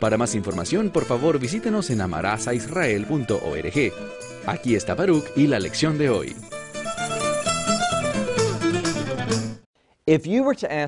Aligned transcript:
Para 0.00 0.16
más 0.16 0.34
información, 0.34 0.88
por 0.88 1.04
favor 1.04 1.38
visítenos 1.38 1.90
en 1.90 2.00
amarazaisrael.org. 2.00 3.92
Aquí 4.46 4.74
está 4.74 4.94
Baruch 4.94 5.26
y 5.36 5.46
la 5.46 5.60
lección 5.60 5.98
de 5.98 6.08
hoy. 6.08 6.34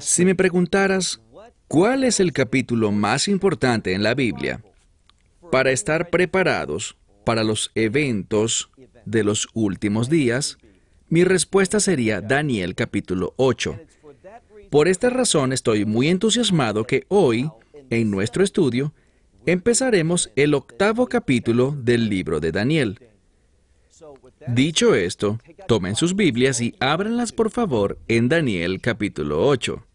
Si 0.00 0.24
me 0.24 0.34
preguntaras, 0.34 1.20
¿cuál 1.68 2.04
es 2.04 2.18
el 2.20 2.32
capítulo 2.32 2.90
más 2.90 3.28
importante 3.28 3.92
en 3.92 4.02
la 4.02 4.14
Biblia 4.14 4.64
para 5.50 5.70
estar 5.70 6.08
preparados 6.08 6.96
para 7.24 7.44
los 7.44 7.70
eventos 7.74 8.70
de 9.04 9.24
los 9.24 9.46
últimos 9.52 10.08
días? 10.08 10.56
Mi 11.08 11.22
respuesta 11.22 11.78
sería 11.78 12.22
Daniel 12.22 12.74
capítulo 12.74 13.34
8. 13.36 13.78
Por 14.70 14.88
esta 14.88 15.10
razón 15.10 15.52
estoy 15.52 15.84
muy 15.84 16.08
entusiasmado 16.08 16.84
que 16.86 17.04
hoy, 17.08 17.50
en 17.90 18.10
nuestro 18.10 18.42
estudio, 18.42 18.94
empezaremos 19.46 20.30
el 20.36 20.54
octavo 20.54 21.06
capítulo 21.06 21.74
del 21.76 22.08
libro 22.08 22.40
de 22.40 22.52
Daniel. 22.52 23.00
Dicho 24.48 24.94
esto, 24.94 25.38
tomen 25.66 25.96
sus 25.96 26.16
Biblias 26.16 26.60
y 26.60 26.74
ábranlas 26.80 27.32
por 27.32 27.50
favor 27.50 27.98
en 28.08 28.28
Daniel 28.28 28.80
capítulo 28.80 29.46
8. 29.46 29.86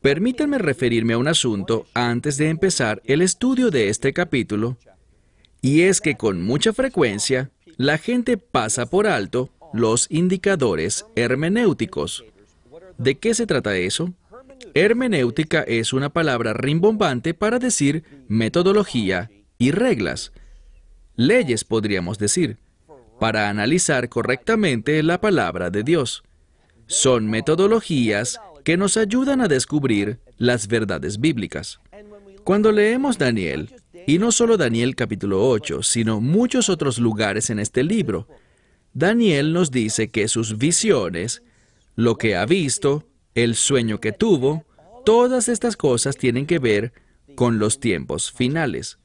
Permítanme 0.00 0.58
referirme 0.58 1.14
a 1.14 1.18
un 1.18 1.28
asunto 1.28 1.86
antes 1.92 2.36
de 2.36 2.48
empezar 2.48 3.02
el 3.04 3.20
estudio 3.20 3.70
de 3.70 3.88
este 3.88 4.12
capítulo, 4.12 4.76
y 5.60 5.82
es 5.82 6.00
que 6.00 6.16
con 6.16 6.42
mucha 6.42 6.72
frecuencia 6.72 7.50
la 7.76 7.98
gente 7.98 8.36
pasa 8.36 8.86
por 8.86 9.06
alto 9.06 9.50
los 9.72 10.06
indicadores 10.10 11.04
hermenéuticos. 11.16 12.24
¿De 12.96 13.16
qué 13.16 13.34
se 13.34 13.46
trata 13.46 13.76
eso? 13.76 14.14
Hermenéutica 14.74 15.62
es 15.62 15.92
una 15.92 16.10
palabra 16.10 16.52
rimbombante 16.52 17.34
para 17.34 17.58
decir 17.58 18.04
metodología 18.28 19.30
y 19.58 19.70
reglas. 19.70 20.32
Leyes 21.16 21.64
podríamos 21.64 22.18
decir 22.18 22.58
para 23.18 23.48
analizar 23.48 24.08
correctamente 24.08 25.02
la 25.02 25.20
palabra 25.20 25.70
de 25.70 25.82
Dios. 25.82 26.22
Son 26.86 27.26
metodologías 27.26 28.40
que 28.64 28.76
nos 28.76 28.96
ayudan 28.96 29.40
a 29.40 29.48
descubrir 29.48 30.20
las 30.36 30.68
verdades 30.68 31.20
bíblicas. 31.20 31.80
Cuando 32.44 32.70
leemos 32.72 33.18
Daniel, 33.18 33.74
y 34.06 34.18
no 34.18 34.32
solo 34.32 34.56
Daniel 34.56 34.94
capítulo 34.94 35.46
8, 35.48 35.82
sino 35.82 36.20
muchos 36.20 36.68
otros 36.68 36.98
lugares 36.98 37.50
en 37.50 37.58
este 37.58 37.82
libro, 37.82 38.28
Daniel 38.94 39.52
nos 39.52 39.70
dice 39.70 40.10
que 40.10 40.28
sus 40.28 40.56
visiones, 40.56 41.42
lo 41.94 42.16
que 42.16 42.36
ha 42.36 42.46
visto, 42.46 43.07
el 43.44 43.54
sueño 43.54 44.00
que 44.00 44.12
tuvo, 44.12 44.64
todas 45.04 45.48
estas 45.48 45.76
cosas 45.76 46.16
tienen 46.16 46.46
que 46.46 46.58
ver 46.58 46.92
con 47.34 47.58
los 47.58 47.78
tiempos 47.80 48.32
finales. 48.32 48.98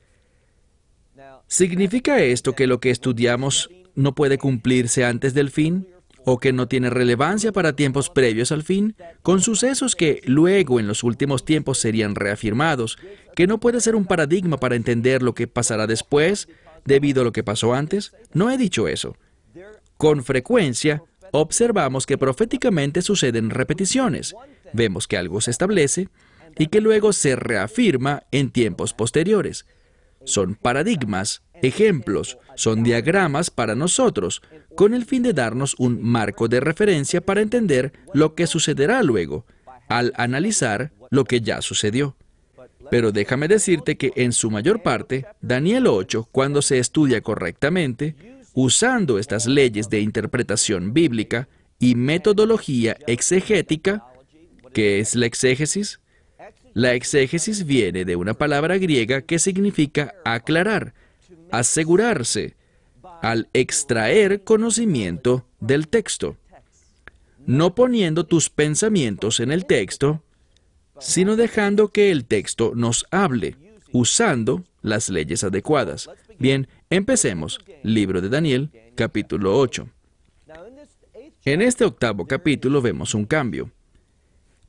¿Significa 1.47 2.19
esto 2.19 2.53
que 2.53 2.65
lo 2.65 2.79
que 2.79 2.89
estudiamos 2.89 3.69
no 3.95 4.15
puede 4.15 4.37
cumplirse 4.37 5.05
antes 5.05 5.33
del 5.33 5.51
fin? 5.51 5.87
¿O 6.25 6.39
que 6.39 6.53
no 6.53 6.67
tiene 6.67 6.89
relevancia 6.89 7.51
para 7.51 7.75
tiempos 7.75 8.09
previos 8.09 8.51
al 8.51 8.63
fin? 8.63 8.95
Con 9.21 9.41
sucesos 9.41 9.95
que 9.95 10.21
luego 10.25 10.79
en 10.79 10.87
los 10.87 11.03
últimos 11.03 11.45
tiempos 11.45 11.79
serían 11.79 12.15
reafirmados, 12.15 12.97
que 13.35 13.45
no 13.45 13.59
puede 13.59 13.81
ser 13.81 13.95
un 13.95 14.05
paradigma 14.05 14.57
para 14.57 14.75
entender 14.75 15.21
lo 15.21 15.35
que 15.35 15.47
pasará 15.47 15.85
después 15.85 16.47
debido 16.85 17.21
a 17.21 17.25
lo 17.25 17.33
que 17.33 17.43
pasó 17.43 17.73
antes? 17.73 18.13
No 18.33 18.49
he 18.49 18.57
dicho 18.57 18.87
eso. 18.87 19.15
Con 19.97 20.23
frecuencia, 20.23 21.03
observamos 21.33 22.05
que 22.05 22.17
proféticamente 22.17 23.01
suceden 23.01 23.49
repeticiones. 23.49 24.35
Vemos 24.71 25.07
que 25.07 25.17
algo 25.17 25.41
se 25.41 25.51
establece 25.51 26.09
y 26.57 26.67
que 26.67 26.79
luego 26.79 27.11
se 27.11 27.35
reafirma 27.35 28.23
en 28.31 28.51
tiempos 28.51 28.93
posteriores. 28.93 29.65
Son 30.23 30.55
paradigmas 30.55 31.41
ejemplos, 31.63 32.37
son 32.55 32.83
diagramas 32.83 33.49
para 33.49 33.73
nosotros, 33.73 34.41
con 34.75 34.93
el 34.93 35.05
fin 35.05 35.23
de 35.23 35.33
darnos 35.33 35.75
un 35.79 36.01
marco 36.03 36.47
de 36.47 36.59
referencia 36.59 37.19
para 37.21 37.41
entender 37.41 37.93
lo 38.13 38.35
que 38.35 38.45
sucederá 38.45 39.01
luego, 39.01 39.45
al 39.89 40.13
analizar 40.15 40.91
lo 41.09 41.25
que 41.25 41.41
ya 41.41 41.61
sucedió. 41.61 42.15
Pero 42.91 43.11
déjame 43.11 43.47
decirte 43.47 43.97
que 43.97 44.11
en 44.15 44.33
su 44.33 44.51
mayor 44.51 44.83
parte, 44.83 45.25
Daniel 45.41 45.87
8, 45.87 46.29
cuando 46.31 46.61
se 46.61 46.77
estudia 46.77 47.21
correctamente, 47.21 48.15
usando 48.53 49.19
estas 49.19 49.45
leyes 49.45 49.89
de 49.89 49.99
interpretación 49.99 50.93
bíblica 50.93 51.47
y 51.79 51.95
metodología 51.95 52.97
exegética, 53.07 54.05
¿qué 54.73 54.99
es 54.99 55.15
la 55.15 55.25
exégesis? 55.25 55.99
La 56.73 56.93
exégesis 56.93 57.65
viene 57.65 58.05
de 58.05 58.15
una 58.15 58.33
palabra 58.33 58.77
griega 58.77 59.21
que 59.21 59.37
significa 59.37 60.15
aclarar, 60.25 60.93
asegurarse 61.51 62.55
al 63.21 63.47
extraer 63.53 64.43
conocimiento 64.43 65.45
del 65.59 65.87
texto, 65.87 66.35
no 67.45 67.75
poniendo 67.75 68.25
tus 68.25 68.49
pensamientos 68.49 69.39
en 69.39 69.51
el 69.51 69.65
texto, 69.65 70.23
sino 70.99 71.35
dejando 71.35 71.89
que 71.89 72.11
el 72.11 72.25
texto 72.25 72.73
nos 72.75 73.05
hable, 73.11 73.55
usando 73.91 74.63
las 74.81 75.09
leyes 75.09 75.43
adecuadas. 75.43 76.09
Bien, 76.39 76.67
empecemos. 76.95 77.59
Libro 77.81 78.21
de 78.21 78.29
Daniel, 78.29 78.69
capítulo 78.95 79.57
8. 79.57 79.89
En 81.45 81.61
este 81.61 81.85
octavo 81.85 82.25
capítulo 82.25 82.81
vemos 82.81 83.13
un 83.13 83.25
cambio. 83.25 83.71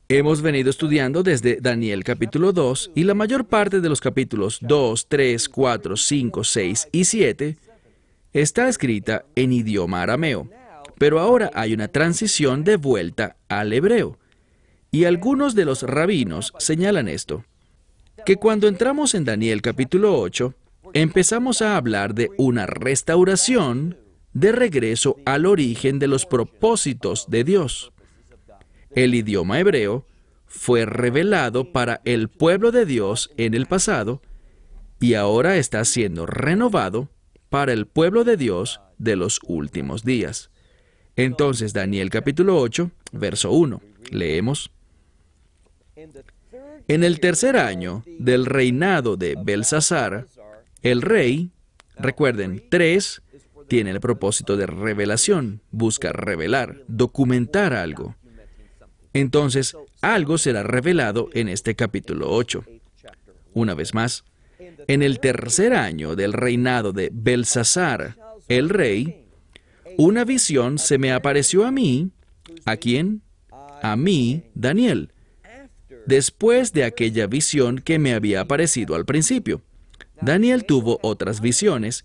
Hemos 0.08 0.42
venido 0.42 0.70
estudiando 0.70 1.22
desde 1.22 1.60
Daniel 1.60 2.04
capítulo 2.04 2.52
2 2.52 2.92
y 2.94 3.04
la 3.04 3.14
mayor 3.14 3.46
parte 3.46 3.80
de 3.80 3.88
los 3.88 4.00
capítulos 4.00 4.58
2, 4.60 5.06
3, 5.08 5.48
4, 5.48 5.96
5, 5.96 6.44
6 6.44 6.88
y 6.92 7.04
7 7.04 7.56
está 8.32 8.68
escrita 8.68 9.24
en 9.34 9.52
idioma 9.52 10.02
arameo, 10.02 10.50
pero 10.98 11.20
ahora 11.20 11.50
hay 11.54 11.72
una 11.72 11.88
transición 11.88 12.64
de 12.64 12.76
vuelta 12.76 13.36
al 13.48 13.72
hebreo. 13.72 14.18
Y 14.90 15.04
algunos 15.04 15.54
de 15.54 15.64
los 15.64 15.82
rabinos 15.82 16.52
señalan 16.58 17.08
esto, 17.08 17.44
que 18.26 18.36
cuando 18.36 18.68
entramos 18.68 19.14
en 19.14 19.24
Daniel 19.24 19.62
capítulo 19.62 20.18
8, 20.18 20.54
empezamos 20.94 21.60
a 21.60 21.76
hablar 21.76 22.14
de 22.14 22.30
una 22.38 22.66
restauración 22.66 23.98
de 24.32 24.52
regreso 24.52 25.16
al 25.26 25.44
origen 25.44 25.98
de 25.98 26.06
los 26.06 26.24
propósitos 26.24 27.26
de 27.28 27.44
Dios. 27.44 27.92
El 28.90 29.14
idioma 29.14 29.58
hebreo 29.58 30.06
fue 30.46 30.86
revelado 30.86 31.72
para 31.72 32.00
el 32.04 32.28
pueblo 32.28 32.70
de 32.70 32.86
Dios 32.86 33.32
en 33.36 33.54
el 33.54 33.66
pasado 33.66 34.22
y 35.00 35.14
ahora 35.14 35.56
está 35.56 35.84
siendo 35.84 36.26
renovado 36.26 37.10
para 37.48 37.72
el 37.72 37.86
pueblo 37.86 38.24
de 38.24 38.36
Dios 38.36 38.80
de 38.98 39.16
los 39.16 39.40
últimos 39.46 40.04
días. 40.04 40.50
Entonces, 41.16 41.72
Daniel 41.72 42.10
capítulo 42.10 42.58
8, 42.58 42.90
verso 43.12 43.50
1, 43.52 43.80
leemos. 44.10 44.70
En 46.86 47.02
el 47.02 47.18
tercer 47.20 47.56
año 47.56 48.04
del 48.18 48.46
reinado 48.46 49.16
de 49.16 49.36
Belsasar, 49.42 50.26
el 50.84 51.02
rey, 51.02 51.50
recuerden, 51.96 52.62
tres, 52.70 53.22
tiene 53.68 53.90
el 53.90 54.00
propósito 54.00 54.56
de 54.56 54.66
revelación, 54.66 55.62
busca 55.70 56.12
revelar, 56.12 56.82
documentar 56.86 57.72
algo. 57.72 58.14
Entonces, 59.14 59.74
algo 60.02 60.36
será 60.36 60.62
revelado 60.62 61.30
en 61.32 61.48
este 61.48 61.74
capítulo 61.74 62.30
8. 62.30 62.64
Una 63.54 63.74
vez 63.74 63.94
más, 63.94 64.24
en 64.86 65.02
el 65.02 65.20
tercer 65.20 65.72
año 65.72 66.16
del 66.16 66.34
reinado 66.34 66.92
de 66.92 67.10
Belsasar, 67.12 68.16
el 68.48 68.68
rey, 68.68 69.24
una 69.96 70.24
visión 70.24 70.78
se 70.78 70.98
me 70.98 71.12
apareció 71.12 71.64
a 71.64 71.70
mí. 71.70 72.10
¿A 72.66 72.76
quién? 72.76 73.22
A 73.82 73.96
mí, 73.96 74.42
Daniel. 74.54 75.12
Después 76.04 76.74
de 76.74 76.84
aquella 76.84 77.26
visión 77.26 77.78
que 77.78 77.98
me 77.98 78.12
había 78.12 78.42
aparecido 78.42 78.94
al 78.94 79.06
principio. 79.06 79.62
Daniel 80.20 80.64
tuvo 80.64 80.98
otras 81.02 81.40
visiones, 81.40 82.04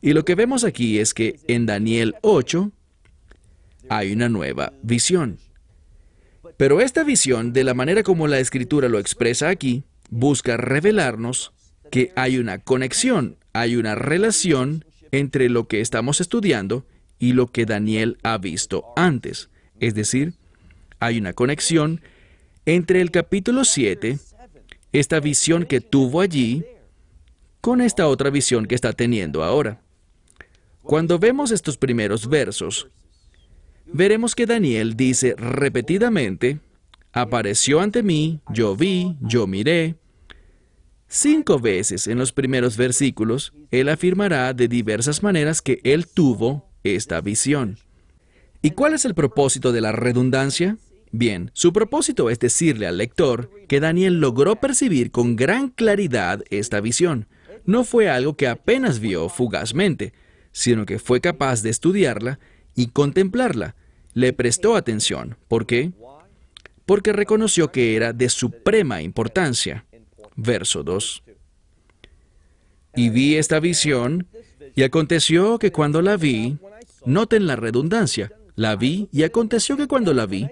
y 0.00 0.12
lo 0.12 0.24
que 0.24 0.34
vemos 0.34 0.64
aquí 0.64 0.98
es 0.98 1.14
que 1.14 1.40
en 1.48 1.66
Daniel 1.66 2.14
8 2.22 2.70
hay 3.88 4.12
una 4.12 4.28
nueva 4.28 4.72
visión. 4.82 5.38
Pero 6.56 6.80
esta 6.80 7.04
visión, 7.04 7.52
de 7.52 7.64
la 7.64 7.74
manera 7.74 8.02
como 8.02 8.28
la 8.28 8.38
escritura 8.38 8.88
lo 8.88 8.98
expresa 8.98 9.48
aquí, 9.48 9.84
busca 10.10 10.56
revelarnos 10.56 11.52
que 11.90 12.12
hay 12.16 12.38
una 12.38 12.58
conexión, 12.58 13.36
hay 13.52 13.76
una 13.76 13.94
relación 13.94 14.84
entre 15.12 15.48
lo 15.48 15.68
que 15.68 15.80
estamos 15.80 16.20
estudiando 16.20 16.86
y 17.18 17.32
lo 17.32 17.46
que 17.46 17.66
Daniel 17.66 18.18
ha 18.22 18.38
visto 18.38 18.84
antes. 18.96 19.50
Es 19.80 19.94
decir, 19.94 20.34
hay 20.98 21.18
una 21.18 21.32
conexión 21.32 22.00
entre 22.64 23.00
el 23.00 23.10
capítulo 23.10 23.64
7, 23.64 24.18
esta 24.92 25.20
visión 25.20 25.64
que 25.64 25.80
tuvo 25.80 26.20
allí, 26.20 26.64
con 27.60 27.80
esta 27.80 28.06
otra 28.08 28.30
visión 28.30 28.66
que 28.66 28.74
está 28.74 28.92
teniendo 28.92 29.42
ahora. 29.42 29.80
Cuando 30.82 31.18
vemos 31.18 31.50
estos 31.50 31.76
primeros 31.76 32.28
versos, 32.28 32.88
veremos 33.86 34.34
que 34.34 34.46
Daniel 34.46 34.96
dice 34.96 35.34
repetidamente, 35.36 36.60
apareció 37.12 37.80
ante 37.80 38.02
mí, 38.02 38.40
yo 38.52 38.76
vi, 38.76 39.16
yo 39.20 39.46
miré. 39.46 39.96
Cinco 41.08 41.58
veces 41.58 42.06
en 42.06 42.18
los 42.18 42.32
primeros 42.32 42.76
versículos, 42.76 43.52
él 43.70 43.88
afirmará 43.88 44.52
de 44.52 44.68
diversas 44.68 45.22
maneras 45.22 45.62
que 45.62 45.80
él 45.82 46.06
tuvo 46.06 46.68
esta 46.84 47.20
visión. 47.20 47.78
¿Y 48.62 48.72
cuál 48.72 48.94
es 48.94 49.04
el 49.04 49.14
propósito 49.14 49.72
de 49.72 49.80
la 49.80 49.92
redundancia? 49.92 50.76
Bien, 51.12 51.50
su 51.54 51.72
propósito 51.72 52.30
es 52.30 52.38
decirle 52.38 52.86
al 52.86 52.98
lector 52.98 53.50
que 53.68 53.80
Daniel 53.80 54.20
logró 54.20 54.56
percibir 54.56 55.10
con 55.10 55.36
gran 55.36 55.68
claridad 55.68 56.42
esta 56.50 56.80
visión. 56.80 57.28
No 57.66 57.84
fue 57.84 58.08
algo 58.08 58.36
que 58.36 58.46
apenas 58.46 59.00
vio 59.00 59.28
fugazmente, 59.28 60.12
sino 60.52 60.86
que 60.86 60.98
fue 60.98 61.20
capaz 61.20 61.62
de 61.62 61.70
estudiarla 61.70 62.38
y 62.74 62.88
contemplarla. 62.88 63.74
Le 64.14 64.32
prestó 64.32 64.76
atención. 64.76 65.36
¿Por 65.48 65.66
qué? 65.66 65.92
Porque 66.86 67.12
reconoció 67.12 67.72
que 67.72 67.96
era 67.96 68.12
de 68.12 68.28
suprema 68.28 69.02
importancia. 69.02 69.84
Verso 70.36 70.82
2. 70.82 71.24
Y 72.94 73.10
vi 73.10 73.36
esta 73.36 73.60
visión, 73.60 74.26
y 74.74 74.82
aconteció 74.82 75.58
que 75.58 75.72
cuando 75.72 76.00
la 76.00 76.16
vi, 76.16 76.58
noten 77.04 77.46
la 77.46 77.56
redundancia, 77.56 78.32
la 78.54 78.76
vi 78.76 79.08
y 79.12 79.24
aconteció 79.24 79.76
que 79.76 79.86
cuando 79.86 80.14
la 80.14 80.26
vi, 80.26 80.48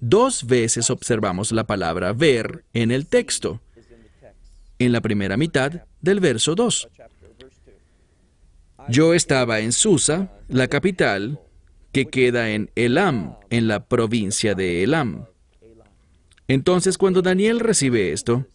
dos 0.00 0.46
veces 0.46 0.88
observamos 0.90 1.52
la 1.52 1.66
palabra 1.66 2.12
ver 2.12 2.64
en 2.72 2.90
el 2.90 3.06
texto, 3.06 3.60
en 4.78 4.92
la 4.92 5.00
primera 5.00 5.36
mitad 5.36 5.82
del 6.02 6.20
verso 6.20 6.54
2. 6.54 6.88
Yo 8.88 9.14
estaba 9.14 9.60
en 9.60 9.72
Susa, 9.72 10.32
la 10.48 10.68
capital, 10.68 11.40
que 11.92 12.06
queda 12.06 12.50
en 12.50 12.70
Elam, 12.74 13.36
en 13.50 13.68
la 13.68 13.86
provincia 13.86 14.54
de 14.54 14.82
Elam. 14.82 15.26
Entonces, 16.48 16.98
cuando 16.98 17.22
Daniel 17.22 17.60
recibe 17.60 18.12
esto, 18.12 18.46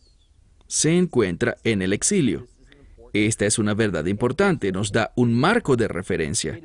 se 0.68 0.96
encuentra 0.96 1.58
en 1.64 1.82
el 1.82 1.94
exilio. 1.94 2.48
Esta 3.14 3.46
es 3.46 3.58
una 3.58 3.74
verdad 3.74 4.06
importante, 4.06 4.72
nos 4.72 4.92
da 4.92 5.12
un 5.16 5.34
marco 5.34 5.76
de 5.76 5.88
referencia 5.88 6.60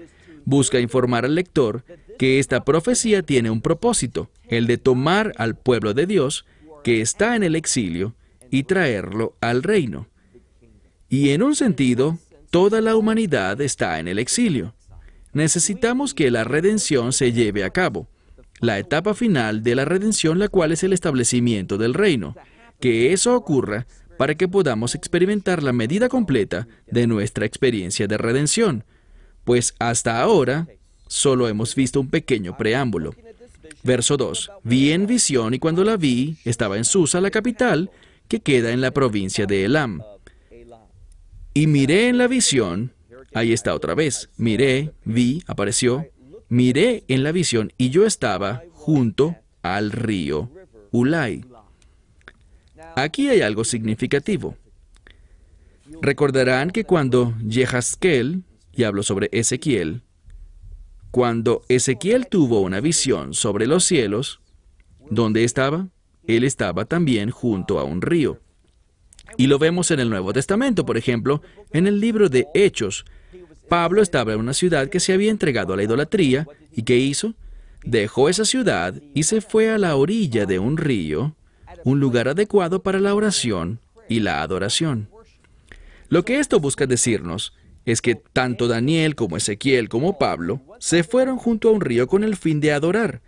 busca 0.45 0.81
informar 0.81 1.25
al 1.25 1.35
lector 1.35 1.85
que 2.19 2.39
esta 2.39 2.65
profecía 2.65 3.23
tiene 3.23 3.51
un 3.51 3.61
propósito, 3.61 4.31
el 4.49 4.67
de 4.67 4.79
tomar 4.79 5.33
al 5.37 5.57
pueblo 5.57 5.95
de 5.95 6.07
Dios 6.07 6.45
que 6.85 7.01
está 7.01 7.37
en 7.37 7.43
el 7.43 7.57
exilio 7.57 8.15
y 8.51 8.65
traerlo 8.65 9.35
al 9.41 9.63
reino. 9.63 10.09
Y 11.13 11.29
en 11.33 11.43
un 11.43 11.55
sentido, 11.55 12.17
toda 12.51 12.81
la 12.81 12.97
humanidad 12.97 13.61
está 13.61 14.01
en 14.01 14.09
el 14.09 14.19
exilio. 14.19 14.75
Necesitamos 15.35 16.15
que 16.15 16.31
la 16.31 16.43
redención 16.43 17.13
se 17.13 17.35
lleve 17.35 17.65
a 17.65 17.71
cabo, 17.71 18.09
la 18.61 18.79
etapa 18.79 19.13
final 19.13 19.63
de 19.63 19.75
la 19.75 19.85
redención, 19.85 20.39
la 20.39 20.49
cual 20.49 20.73
es 20.73 20.83
el 20.85 20.95
establecimiento 20.95 21.77
del 21.77 21.93
reino. 21.93 22.35
Que 22.81 23.13
eso 23.13 23.37
ocurra 23.37 23.87
para 24.17 24.37
que 24.37 24.49
podamos 24.49 24.95
experimentar 24.95 25.63
la 25.63 25.75
medida 25.75 26.09
completa 26.09 26.67
de 26.91 27.07
nuestra 27.07 27.45
experiencia 27.45 28.07
de 28.07 28.17
redención, 28.17 28.85
pues 29.45 29.75
hasta 29.81 30.19
ahora 30.19 30.67
solo 31.09 31.47
hemos 31.47 31.75
visto 31.75 32.01
un 32.01 32.09
pequeño 32.09 32.57
preámbulo. 32.57 33.15
Verso 33.83 34.17
2. 34.17 34.51
Vi 34.63 34.93
en 34.93 35.07
visión 35.07 35.53
y 35.53 35.59
cuando 35.59 35.85
la 35.85 35.99
vi 35.99 36.39
estaba 36.47 36.79
en 36.79 36.87
Susa, 36.87 37.21
la 37.21 37.31
capital, 37.31 37.91
que 38.29 38.41
queda 38.41 38.71
en 38.71 38.81
la 38.81 38.93
provincia 38.93 39.45
de 39.45 39.67
Elam. 39.67 40.01
Y 41.55 41.67
miré 41.67 42.09
en 42.09 42.19
la 42.19 42.29
visión, 42.29 42.93
ahí 43.35 43.53
está 43.53 43.75
otra 43.75 43.95
vez, 43.95 44.31
miré, 44.37 44.93
vi, 45.05 45.43
apareció, 45.47 46.07
miré 46.49 47.05
en 47.09 47.23
la 47.23 47.33
visión 47.33 47.73
y 47.77 47.91
yo 47.91 48.07
estaba 48.07 48.63
junto 48.73 49.37
al 49.63 49.93
río 49.93 50.51
Ulai. 50.91 51.45
Aquí 52.97 53.29
hay 53.29 53.41
algo 53.41 53.65
significativo. 53.65 54.57
Recordarán 56.01 56.71
que 56.71 56.85
cuando 56.85 57.35
Yehazkel, 57.47 58.43
y 58.73 58.85
hablo 58.85 59.03
sobre 59.03 59.29
Ezequiel, 59.33 60.03
cuando 61.11 61.63
Ezequiel 61.69 62.27
tuvo 62.27 62.61
una 62.61 62.81
visión 62.81 63.35
sobre 63.35 63.67
los 63.67 63.85
cielos, 63.85 64.41
¿dónde 65.11 65.45
estaba? 65.45 65.89
Él 66.27 66.45
estaba 66.45 66.85
también 66.85 67.31
junto 67.31 67.79
a 67.79 67.85
un 67.85 68.01
río. 68.03 68.42
Y 69.37 69.47
lo 69.47 69.59
vemos 69.59 69.91
en 69.91 70.01
el 70.01 70.11
Nuevo 70.11 70.33
Testamento, 70.33 70.85
por 70.85 70.97
ejemplo, 70.97 71.43
en 71.73 71.87
el 71.87 72.01
libro 72.01 72.29
de 72.29 72.47
Hechos. 72.55 73.05
Pablo 73.69 74.03
estaba 74.03 74.35
en 74.35 74.41
una 74.41 74.55
ciudad 74.55 74.89
que 74.89 75.01
se 75.01 75.13
había 75.13 75.31
entregado 75.31 75.73
a 75.73 75.77
la 75.77 75.83
idolatría, 75.83 76.47
¿y 76.75 76.83
qué 76.83 76.99
hizo? 76.99 77.35
Dejó 77.85 78.29
esa 78.29 78.45
ciudad 78.45 78.95
y 79.15 79.25
se 79.25 79.41
fue 79.41 79.71
a 79.71 79.79
la 79.79 79.97
orilla 79.97 80.47
de 80.47 80.59
un 80.59 80.77
río, 80.77 81.35
un 81.85 81.99
lugar 82.01 82.29
adecuado 82.29 82.83
para 82.83 83.01
la 83.01 83.15
oración 83.15 83.81
y 84.09 84.21
la 84.21 84.43
adoración. 84.43 85.09
Lo 86.09 86.25
que 86.25 86.39
esto 86.39 86.61
busca 86.61 86.87
decirnos 86.87 87.55
es 87.85 88.03
que 88.03 88.15
tanto 88.15 88.69
Daniel 88.69 89.15
como 89.15 89.37
Ezequiel 89.37 89.89
como 89.89 90.19
Pablo 90.19 90.61
se 90.79 91.03
fueron 91.03 91.39
junto 91.39 91.69
a 91.69 91.73
un 91.73 91.81
río 91.81 92.07
con 92.07 92.23
el 92.23 92.37
fin 92.37 92.61
de 92.61 92.73
adorar, 92.73 93.23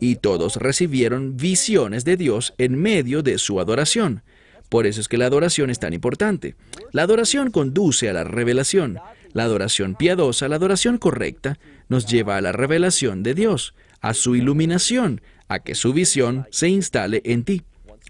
y 0.00 0.16
todos 0.16 0.56
recibieron 0.56 1.36
visiones 1.36 2.04
de 2.04 2.16
Dios 2.16 2.54
en 2.56 2.80
medio 2.80 3.22
de 3.22 3.38
su 3.38 3.60
adoración. 3.60 4.22
Por 4.70 4.86
eso 4.86 5.00
es 5.00 5.08
que 5.08 5.18
la 5.18 5.26
adoración 5.26 5.68
es 5.68 5.80
tan 5.80 5.92
importante. 5.92 6.54
La 6.92 7.02
adoración 7.02 7.50
conduce 7.50 8.08
a 8.08 8.14
la 8.14 8.24
revelación. 8.24 8.98
La 9.32 9.42
adoración 9.42 9.96
piadosa, 9.96 10.48
la 10.48 10.56
adoración 10.56 10.96
correcta, 10.96 11.58
nos 11.88 12.06
lleva 12.06 12.36
a 12.36 12.40
la 12.40 12.52
revelación 12.52 13.22
de 13.22 13.34
Dios, 13.34 13.74
a 14.00 14.14
su 14.14 14.36
iluminación, 14.36 15.20
a 15.48 15.58
que 15.58 15.74
su 15.74 15.92
visión 15.92 16.46
se 16.50 16.68
instale 16.68 17.20
en 17.24 17.44
ti. 17.44 17.62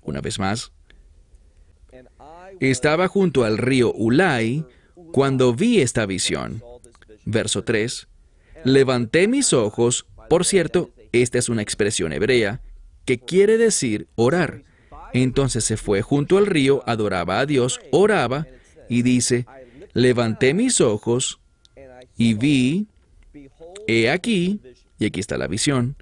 Una 0.03 0.21
vez 0.21 0.39
más, 0.39 0.73
estaba 2.61 3.09
junto 3.09 3.45
al 3.45 3.59
río 3.59 3.93
Ulai, 3.93 4.65
cuando 5.13 5.55
vi 5.55 5.81
esta 5.81 6.07
visión, 6.07 6.63
verso 7.25 7.65
3, 7.65 8.07
levanté 8.65 9.29
mis 9.29 9.53
ojos, 9.53 10.07
por 10.29 10.45
cierto, 10.45 10.91
esta 11.13 11.39
es 11.39 11.49
una 11.49 11.63
expresión 11.63 12.13
hebrea, 12.13 12.61
que 13.05 13.19
quiere 13.19 13.57
decir 13.57 14.09
orar. 14.15 14.63
Entonces 15.13 15.65
se 15.65 15.77
fue 15.77 16.03
junto 16.03 16.39
al 16.39 16.47
río, 16.47 16.83
adoraba 16.87 17.41
a 17.41 17.47
Dios, 17.47 17.81
oraba, 17.91 18.47
y 18.89 19.03
dice, 19.03 19.47
levanté 19.93 20.55
mis 20.55 20.81
ojos 20.81 21.41
y 22.17 22.35
vi, 22.35 22.87
he 23.87 24.11
aquí, 24.11 24.61
y 24.99 25.07
aquí 25.07 25.21
está 25.21 25.39
la 25.39 25.47
visión, 25.47 25.97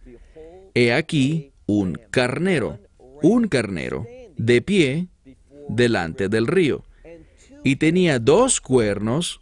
he 0.75 0.93
aquí 0.93 1.53
un 1.67 1.99
carnero, 2.11 2.79
un 3.23 3.49
carnero, 3.49 4.07
de 4.37 4.63
pie 4.63 5.09
delante 5.69 6.29
del 6.29 6.47
río 6.47 6.85
y 7.65 7.77
tenía 7.77 8.19
dos 8.19 8.61
cuernos, 8.61 9.41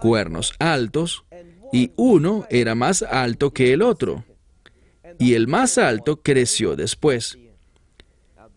cuernos 0.00 0.54
altos, 0.58 1.24
y 1.72 1.92
uno 1.96 2.46
era 2.50 2.74
más 2.74 3.02
alto 3.02 3.52
que 3.52 3.72
el 3.72 3.82
otro, 3.82 4.24
y 5.18 5.34
el 5.34 5.46
más 5.48 5.78
alto 5.78 6.20
creció 6.22 6.76
después. 6.76 7.38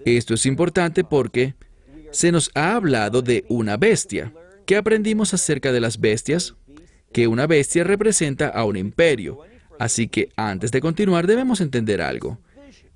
Esto 0.05 0.35
es 0.35 0.45
importante 0.45 1.03
porque 1.03 1.55
se 2.11 2.31
nos 2.31 2.51
ha 2.53 2.75
hablado 2.75 3.23
de 3.23 3.43
una 3.49 3.75
bestia. 3.75 4.31
¿Qué 4.65 4.77
aprendimos 4.77 5.33
acerca 5.33 5.71
de 5.71 5.81
las 5.81 5.99
bestias? 5.99 6.55
Que 7.11 7.27
una 7.27 7.47
bestia 7.47 7.83
representa 7.83 8.49
a 8.49 8.65
un 8.65 8.77
imperio. 8.77 9.39
Así 9.79 10.07
que 10.07 10.29
antes 10.35 10.71
de 10.71 10.79
continuar 10.79 11.25
debemos 11.25 11.59
entender 11.59 12.01
algo. 12.01 12.39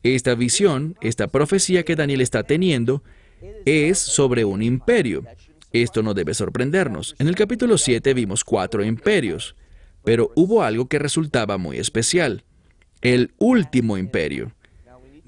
Esta 0.03 0.35
visión, 0.35 0.95
esta 1.01 1.27
profecía 1.27 1.83
que 1.83 1.95
Daniel 1.95 2.21
está 2.21 2.43
teniendo, 2.43 3.03
es 3.65 3.97
sobre 3.97 4.45
un 4.45 4.61
imperio. 4.61 5.25
Esto 5.73 6.03
no 6.03 6.13
debe 6.13 6.33
sorprendernos. 6.35 7.15
En 7.19 7.27
el 7.27 7.35
capítulo 7.35 7.77
7 7.77 8.13
vimos 8.13 8.43
cuatro 8.43 8.83
imperios, 8.83 9.55
pero 10.03 10.31
hubo 10.35 10.63
algo 10.63 10.87
que 10.87 10.99
resultaba 10.99 11.57
muy 11.57 11.77
especial, 11.77 12.43
el 13.01 13.33
último 13.39 13.97
imperio. 13.97 14.53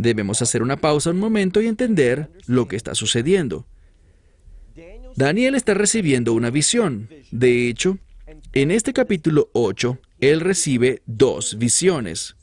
Debemos 0.01 0.41
hacer 0.41 0.63
una 0.63 0.77
pausa 0.77 1.11
un 1.11 1.19
momento 1.19 1.61
y 1.61 1.67
entender 1.67 2.31
lo 2.47 2.67
que 2.67 2.75
está 2.75 2.95
sucediendo. 2.95 3.67
Daniel 5.15 5.53
está 5.53 5.75
recibiendo 5.75 6.33
una 6.33 6.49
visión. 6.49 7.07
De 7.29 7.69
hecho, 7.69 7.99
en 8.53 8.71
este 8.71 8.93
capítulo 8.93 9.51
8, 9.53 9.99
él 10.19 10.39
recibe 10.39 11.03
dos 11.05 11.55
visiones. 11.59 12.35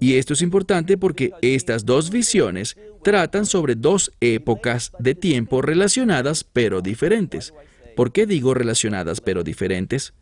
Y 0.00 0.16
esto 0.16 0.32
es 0.32 0.42
importante 0.42 0.98
porque 0.98 1.30
estas 1.42 1.86
dos 1.86 2.10
visiones 2.10 2.76
tratan 3.04 3.46
sobre 3.46 3.76
dos 3.76 4.10
épocas 4.18 4.90
de 4.98 5.14
tiempo 5.14 5.62
relacionadas 5.62 6.42
pero 6.42 6.80
diferentes. 6.80 7.54
¿Por 7.94 8.10
qué 8.10 8.26
digo 8.26 8.52
relacionadas 8.52 9.20
pero 9.20 9.44
diferentes? 9.44 10.12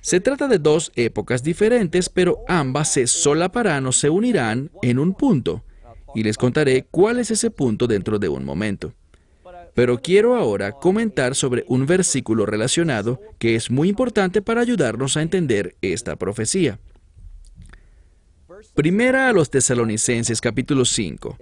Se 0.00 0.20
trata 0.20 0.48
de 0.48 0.58
dos 0.58 0.92
épocas 0.96 1.42
diferentes, 1.42 2.08
pero 2.08 2.42
ambas 2.48 2.92
se 2.92 3.06
solaparán 3.06 3.86
o 3.86 3.92
se 3.92 4.08
unirán 4.08 4.70
en 4.82 4.98
un 4.98 5.14
punto, 5.14 5.62
y 6.14 6.22
les 6.22 6.36
contaré 6.36 6.86
cuál 6.90 7.18
es 7.18 7.30
ese 7.30 7.50
punto 7.50 7.86
dentro 7.86 8.18
de 8.18 8.28
un 8.28 8.44
momento. 8.44 8.94
Pero 9.74 10.00
quiero 10.00 10.36
ahora 10.36 10.72
comentar 10.72 11.34
sobre 11.34 11.64
un 11.68 11.86
versículo 11.86 12.46
relacionado 12.46 13.20
que 13.38 13.54
es 13.54 13.70
muy 13.70 13.88
importante 13.88 14.42
para 14.42 14.62
ayudarnos 14.62 15.16
a 15.16 15.22
entender 15.22 15.76
esta 15.80 16.16
profecía. 16.16 16.78
Primera 18.74 19.28
a 19.28 19.32
los 19.32 19.50
tesalonicenses 19.50 20.40
capítulo 20.40 20.84
5. 20.84 21.36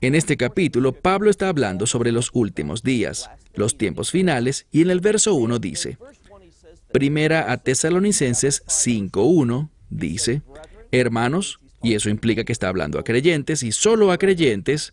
En 0.00 0.14
este 0.14 0.36
capítulo, 0.36 0.92
Pablo 0.92 1.28
está 1.28 1.48
hablando 1.48 1.86
sobre 1.86 2.10
los 2.10 2.30
últimos 2.32 2.82
días, 2.82 3.30
los 3.54 3.76
tiempos 3.76 4.10
finales, 4.10 4.66
y 4.72 4.80
en 4.80 4.90
el 4.90 5.00
verso 5.00 5.34
1 5.34 5.58
dice, 5.58 5.98
Primera 6.92 7.50
a 7.52 7.56
Tesalonicenses 7.58 8.64
5.1 8.66 9.68
dice, 9.90 10.42
Hermanos, 10.90 11.60
y 11.82 11.94
eso 11.94 12.10
implica 12.10 12.44
que 12.44 12.52
está 12.52 12.68
hablando 12.68 12.98
a 12.98 13.04
creyentes 13.04 13.62
y 13.62 13.72
solo 13.72 14.12
a 14.12 14.18
creyentes, 14.18 14.92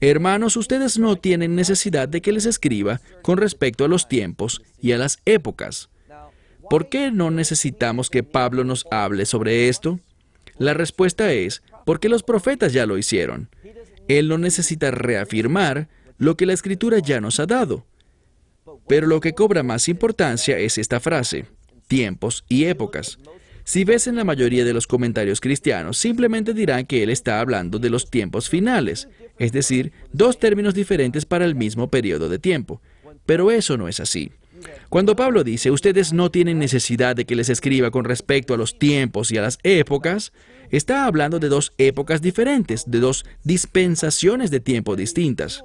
Hermanos, 0.00 0.56
ustedes 0.56 0.98
no 0.98 1.16
tienen 1.16 1.54
necesidad 1.54 2.08
de 2.08 2.20
que 2.20 2.32
les 2.32 2.46
escriba 2.46 3.00
con 3.22 3.38
respecto 3.38 3.84
a 3.84 3.88
los 3.88 4.08
tiempos 4.08 4.62
y 4.80 4.92
a 4.92 4.98
las 4.98 5.18
épocas. 5.24 5.88
¿Por 6.68 6.88
qué 6.88 7.10
no 7.10 7.30
necesitamos 7.30 8.10
que 8.10 8.22
Pablo 8.22 8.64
nos 8.64 8.86
hable 8.90 9.24
sobre 9.26 9.68
esto? 9.68 10.00
La 10.58 10.74
respuesta 10.74 11.32
es, 11.32 11.62
porque 11.84 12.08
los 12.08 12.22
profetas 12.22 12.72
ya 12.72 12.86
lo 12.86 12.98
hicieron. 12.98 13.48
Él 14.08 14.28
no 14.28 14.38
necesita 14.38 14.90
reafirmar 14.90 15.88
lo 16.18 16.36
que 16.36 16.46
la 16.46 16.52
escritura 16.52 16.98
ya 16.98 17.20
nos 17.20 17.40
ha 17.40 17.46
dado. 17.46 17.84
Pero 18.88 19.06
lo 19.06 19.20
que 19.20 19.32
cobra 19.32 19.62
más 19.62 19.88
importancia 19.88 20.58
es 20.58 20.78
esta 20.78 21.00
frase, 21.00 21.46
tiempos 21.88 22.44
y 22.48 22.64
épocas. 22.64 23.18
Si 23.64 23.82
ves 23.82 24.06
en 24.06 24.14
la 24.14 24.22
mayoría 24.22 24.64
de 24.64 24.72
los 24.72 24.86
comentarios 24.86 25.40
cristianos, 25.40 25.98
simplemente 25.98 26.54
dirán 26.54 26.86
que 26.86 27.02
él 27.02 27.10
está 27.10 27.40
hablando 27.40 27.80
de 27.80 27.90
los 27.90 28.10
tiempos 28.10 28.48
finales, 28.48 29.08
es 29.38 29.50
decir, 29.50 29.92
dos 30.12 30.38
términos 30.38 30.74
diferentes 30.74 31.24
para 31.24 31.44
el 31.44 31.56
mismo 31.56 31.90
periodo 31.90 32.28
de 32.28 32.38
tiempo. 32.38 32.80
Pero 33.26 33.50
eso 33.50 33.76
no 33.76 33.88
es 33.88 33.98
así. 33.98 34.30
Cuando 34.88 35.16
Pablo 35.16 35.42
dice, 35.42 35.72
ustedes 35.72 36.12
no 36.12 36.30
tienen 36.30 36.60
necesidad 36.60 37.16
de 37.16 37.24
que 37.24 37.34
les 37.34 37.48
escriba 37.48 37.90
con 37.90 38.04
respecto 38.04 38.54
a 38.54 38.56
los 38.56 38.78
tiempos 38.78 39.32
y 39.32 39.38
a 39.38 39.42
las 39.42 39.58
épocas, 39.64 40.32
está 40.70 41.04
hablando 41.04 41.38
de 41.38 41.48
dos 41.48 41.72
épocas 41.76 42.22
diferentes, 42.22 42.84
de 42.86 43.00
dos 43.00 43.24
dispensaciones 43.42 44.52
de 44.52 44.60
tiempo 44.60 44.94
distintas. 44.94 45.64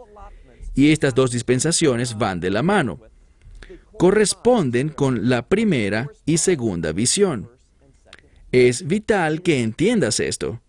Y 0.73 0.91
estas 0.91 1.13
dos 1.13 1.31
dispensaciones 1.31 2.17
van 2.17 2.39
de 2.39 2.49
la 2.49 2.63
mano. 2.63 2.99
Corresponden 4.01 4.89
con 4.89 5.29
la 5.29 5.47
primera 5.47 6.09
y 6.25 6.39
segunda 6.39 6.91
visión. 6.91 7.51
Es 8.51 8.87
vital 8.87 9.43
que 9.43 9.61
entiendas 9.61 10.19
esto. 10.19 10.59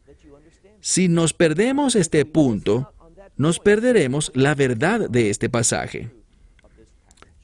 Si 0.83 1.09
nos 1.09 1.33
perdemos 1.33 1.97
este 1.97 2.27
punto, 2.27 2.93
nos 3.39 3.59
perderemos 3.59 4.33
la 4.35 4.55
verdad 4.55 5.09
de 5.09 5.31
este 5.31 5.49
pasaje. 5.49 6.11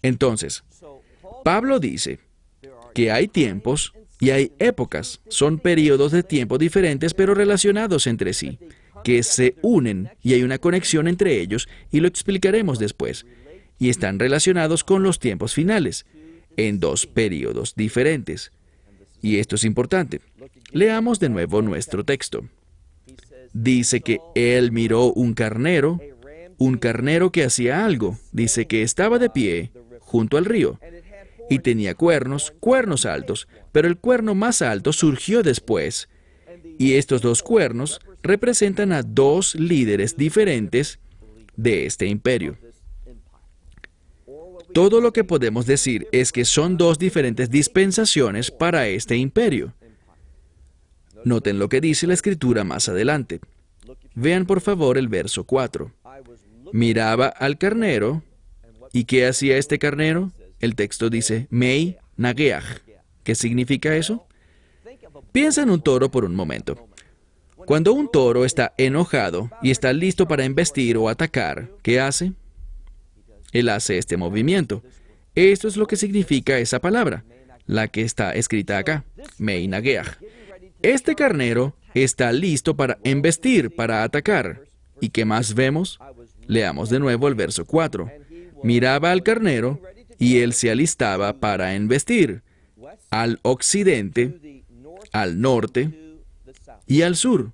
Entonces, 0.03 0.63
Pablo 1.43 1.81
dice 1.81 2.19
que 2.93 3.11
hay 3.11 3.27
tiempos 3.27 3.95
y 4.21 4.29
hay 4.29 4.53
épocas. 4.59 5.23
Son 5.29 5.59
periodos 5.59 6.13
de 6.13 6.23
tiempo 6.23 6.59
diferentes 6.59 7.15
pero 7.15 7.33
relacionados 7.33 8.07
entre 8.07 8.35
sí, 8.35 8.59
que 9.05 9.23
se 9.23 9.57
unen 9.63 10.11
y 10.23 10.35
hay 10.35 10.43
una 10.43 10.59
conexión 10.59 11.09
entre 11.09 11.41
ellos 11.41 11.67
y 11.91 12.01
lo 12.01 12.09
explicaremos 12.09 12.79
después. 12.79 13.25
Y 13.79 13.91
están 13.91 14.19
relacionados 14.19 14.85
con 14.85 15.03
los 15.03 15.19
tiempos 15.19 15.55
finales, 15.55 16.07
en 16.57 16.81
dos 16.81 17.07
periodos 17.07 17.75
diferentes. 17.77 18.53
Y 19.23 19.39
esto 19.39 19.57
es 19.57 19.65
importante. 19.65 20.21
Leamos 20.73 21.21
de 21.21 21.29
nuevo 21.29 21.63
nuestro 21.63 22.05
texto. 22.05 22.45
Dice 23.53 24.01
que 24.01 24.19
él 24.35 24.73
miró 24.73 25.13
un 25.13 25.35
carnero, 25.35 26.01
un 26.59 26.77
carnero 26.77 27.33
que 27.33 27.45
hacía 27.45 27.85
algo. 27.85 28.19
Dice 28.33 28.67
que 28.67 28.83
estaba 28.83 29.19
de 29.19 29.31
pie 29.31 29.71
junto 30.01 30.37
al 30.37 30.45
río 30.45 30.79
y 31.49 31.61
tenía 31.61 31.95
cuernos, 31.95 32.53
cuernos 32.61 33.07
altos, 33.07 33.49
pero 33.73 33.89
el 33.89 33.97
cuerno 33.97 34.35
más 34.35 34.63
alto 34.63 34.93
surgió 34.93 35.43
después. 35.43 36.09
Y 36.79 36.95
estos 36.95 37.23
dos 37.23 37.43
cuernos 37.43 38.01
representan 38.23 38.93
a 38.93 39.03
dos 39.03 39.55
líderes 39.55 40.17
diferentes 40.17 40.99
de 41.57 41.87
este 41.87 42.07
imperio. 42.07 42.59
Todo 44.73 45.01
lo 45.01 45.13
que 45.13 45.25
podemos 45.25 45.67
decir 45.67 46.09
es 46.13 46.33
que 46.33 46.45
son 46.45 46.77
dos 46.77 46.99
diferentes 46.99 47.51
dispensaciones 47.51 48.51
para 48.51 48.89
este 48.89 49.17
imperio. 49.17 49.75
Noten 51.25 51.59
lo 51.59 51.69
que 51.69 51.81
dice 51.81 52.07
la 52.07 52.15
escritura 52.15 52.65
más 52.65 52.89
adelante. 52.89 53.41
Vean 54.15 54.47
por 54.47 54.61
favor 54.61 54.99
el 54.99 55.09
verso 55.09 55.45
4. 55.45 55.93
Miraba 56.73 57.29
al 57.29 57.59
carnero, 57.59 58.23
¿y 58.93 59.05
qué 59.05 59.27
hacía 59.27 59.57
este 59.57 59.79
carnero? 59.79 60.33
El 60.61 60.75
texto 60.75 61.09
dice, 61.09 61.47
Mei 61.51 61.97
Nageach. 62.17 62.83
¿Qué 63.23 63.35
significa 63.35 63.95
eso? 63.97 64.27
Piensa 65.33 65.63
en 65.63 65.71
un 65.71 65.83
toro 65.83 66.11
por 66.11 66.25
un 66.25 66.35
momento. 66.35 66.89
Cuando 67.57 67.93
un 67.93 68.11
toro 68.11 68.45
está 68.45 68.73
enojado 68.79 69.51
y 69.63 69.71
está 69.71 69.93
listo 69.93 70.27
para 70.27 70.45
embestir 70.45 70.97
o 70.97 71.09
atacar, 71.09 71.71
¿qué 71.83 72.01
hace? 72.01 72.33
Él 73.53 73.69
hace 73.69 73.99
este 73.99 74.17
movimiento. 74.17 74.83
Esto 75.35 75.69
es 75.69 75.77
lo 75.77 75.87
que 75.87 75.97
significa 75.97 76.59
esa 76.59 76.81
palabra, 76.81 77.25
la 77.67 77.89
que 77.89 78.03
está 78.03 78.35
escrita 78.35 78.79
acá, 78.79 79.05
Meinageach. 79.39 80.19
Este 80.83 81.15
carnero 81.15 81.77
está 81.95 82.33
listo 82.33 82.77
para 82.77 82.99
embestir, 83.05 83.75
para 83.75 84.03
atacar. 84.03 84.63
¿Y 85.01 85.11
qué 85.11 85.25
más 85.25 85.55
vemos? 85.55 85.99
Leamos 86.47 86.91
de 86.91 86.99
nuevo 86.99 87.29
el 87.29 87.35
verso 87.35 87.65
4. 87.65 88.11
Miraba 88.63 89.13
al 89.13 89.23
carnero 89.23 89.81
y 90.19 90.39
él 90.39 90.53
se 90.53 90.71
alistaba 90.71 91.39
para 91.41 91.75
embestir 91.75 92.43
al 93.11 93.39
occidente, 93.43 94.65
al 95.13 95.41
norte 95.41 96.19
y 96.87 97.03
al 97.03 97.17
sur. 97.17 97.53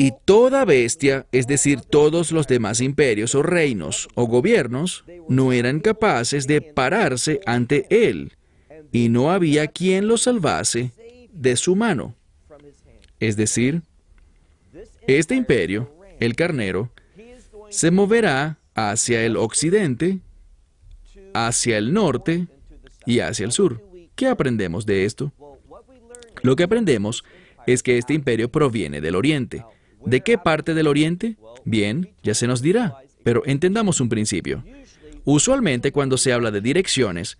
Y 0.00 0.12
toda 0.24 0.64
bestia, 0.64 1.26
es 1.32 1.48
decir, 1.48 1.80
todos 1.80 2.30
los 2.30 2.46
demás 2.46 2.80
imperios 2.80 3.34
o 3.34 3.42
reinos 3.42 4.08
o 4.14 4.26
gobiernos, 4.26 5.04
no 5.28 5.52
eran 5.52 5.80
capaces 5.80 6.46
de 6.46 6.62
pararse 6.62 7.40
ante 7.46 7.84
él, 7.90 8.36
y 8.92 9.08
no 9.08 9.32
había 9.32 9.66
quien 9.66 10.06
lo 10.06 10.16
salvase 10.16 10.92
de 11.32 11.56
su 11.56 11.74
mano. 11.74 12.14
Es 13.18 13.36
decir, 13.36 13.82
este 15.08 15.34
imperio, 15.34 15.92
el 16.20 16.36
carnero, 16.36 16.92
se 17.68 17.90
moverá 17.90 18.58
hacia 18.74 19.24
el 19.24 19.36
occidente, 19.36 20.20
hacia 21.34 21.76
el 21.76 21.92
norte 21.92 22.46
y 23.04 23.18
hacia 23.18 23.44
el 23.44 23.52
sur. 23.52 23.82
¿Qué 24.14 24.28
aprendemos 24.28 24.86
de 24.86 25.04
esto? 25.04 25.32
Lo 26.42 26.54
que 26.54 26.62
aprendemos 26.62 27.24
es 27.66 27.82
que 27.82 27.98
este 27.98 28.14
imperio 28.14 28.48
proviene 28.48 29.00
del 29.00 29.16
oriente. 29.16 29.64
¿De 30.04 30.20
qué 30.20 30.38
parte 30.38 30.74
del 30.74 30.86
Oriente? 30.86 31.36
Bien, 31.64 32.10
ya 32.22 32.34
se 32.34 32.46
nos 32.46 32.62
dirá, 32.62 32.96
pero 33.22 33.42
entendamos 33.46 34.00
un 34.00 34.08
principio. 34.08 34.64
Usualmente 35.24 35.92
cuando 35.92 36.16
se 36.16 36.32
habla 36.32 36.50
de 36.50 36.60
direcciones, 36.60 37.38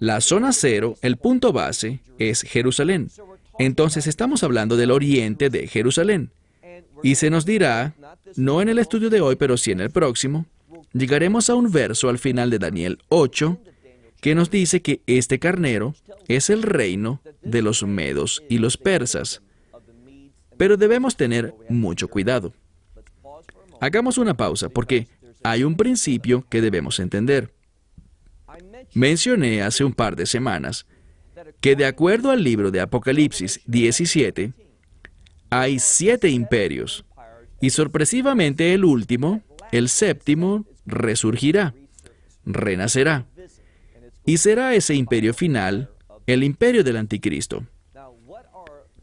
la 0.00 0.20
zona 0.20 0.52
cero, 0.52 0.96
el 1.02 1.16
punto 1.16 1.52
base, 1.52 2.00
es 2.18 2.42
Jerusalén. 2.42 3.10
Entonces 3.58 4.06
estamos 4.06 4.42
hablando 4.42 4.76
del 4.76 4.90
oriente 4.90 5.50
de 5.50 5.66
Jerusalén. 5.66 6.30
Y 7.02 7.16
se 7.16 7.30
nos 7.30 7.44
dirá, 7.44 7.94
no 8.36 8.62
en 8.62 8.68
el 8.68 8.78
estudio 8.78 9.10
de 9.10 9.20
hoy, 9.20 9.36
pero 9.36 9.56
sí 9.56 9.72
en 9.72 9.80
el 9.80 9.90
próximo, 9.90 10.46
llegaremos 10.92 11.50
a 11.50 11.54
un 11.54 11.70
verso 11.70 12.08
al 12.08 12.18
final 12.18 12.50
de 12.50 12.58
Daniel 12.58 12.98
8 13.08 13.58
que 14.20 14.34
nos 14.34 14.50
dice 14.50 14.82
que 14.82 15.00
este 15.06 15.38
carnero 15.38 15.94
es 16.28 16.48
el 16.48 16.62
reino 16.62 17.20
de 17.42 17.60
los 17.60 17.82
medos 17.82 18.42
y 18.48 18.58
los 18.58 18.76
persas. 18.76 19.42
Pero 20.56 20.76
debemos 20.76 21.16
tener 21.16 21.54
mucho 21.68 22.08
cuidado. 22.08 22.52
Hagamos 23.80 24.18
una 24.18 24.34
pausa 24.36 24.68
porque 24.68 25.08
hay 25.42 25.64
un 25.64 25.76
principio 25.76 26.46
que 26.48 26.60
debemos 26.60 27.00
entender. 27.00 27.52
Mencioné 28.94 29.62
hace 29.62 29.84
un 29.84 29.92
par 29.92 30.16
de 30.16 30.26
semanas 30.26 30.86
que 31.60 31.76
de 31.76 31.86
acuerdo 31.86 32.30
al 32.30 32.44
libro 32.44 32.70
de 32.70 32.80
Apocalipsis 32.80 33.60
17, 33.66 34.52
hay 35.50 35.78
siete 35.78 36.28
imperios 36.28 37.04
y 37.60 37.70
sorpresivamente 37.70 38.74
el 38.74 38.84
último, 38.84 39.42
el 39.70 39.88
séptimo, 39.88 40.66
resurgirá, 40.86 41.74
renacerá. 42.44 43.26
Y 44.24 44.38
será 44.38 44.74
ese 44.74 44.94
imperio 44.94 45.34
final, 45.34 45.90
el 46.26 46.44
imperio 46.44 46.84
del 46.84 46.96
anticristo. 46.96 47.66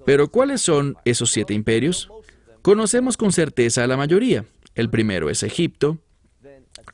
Pero 0.09 0.31
¿cuáles 0.31 0.61
son 0.61 0.97
esos 1.05 1.29
siete 1.29 1.53
imperios? 1.53 2.09
Conocemos 2.63 3.15
con 3.15 3.31
certeza 3.31 3.83
a 3.83 3.87
la 3.87 3.95
mayoría. 3.95 4.43
El 4.73 4.89
primero 4.89 5.29
es 5.29 5.43
Egipto, 5.43 5.99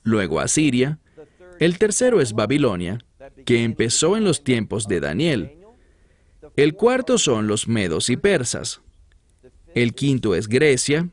luego 0.03 0.41
Asiria, 0.41 0.99
El 1.61 1.77
tercero 1.77 2.19
es 2.19 2.33
Babilonia, 2.33 2.97
que 3.45 3.63
empezó 3.63 4.17
en 4.17 4.25
los 4.25 4.43
tiempos 4.43 4.89
de 4.89 4.99
Daniel. 4.99 5.53
El 6.57 6.73
cuarto 6.73 7.17
son 7.17 7.47
los 7.47 7.69
medos 7.69 8.09
y 8.09 8.17
persas. 8.17 8.81
El 9.73 9.93
quinto 9.93 10.35
es 10.35 10.49
Grecia. 10.49 11.07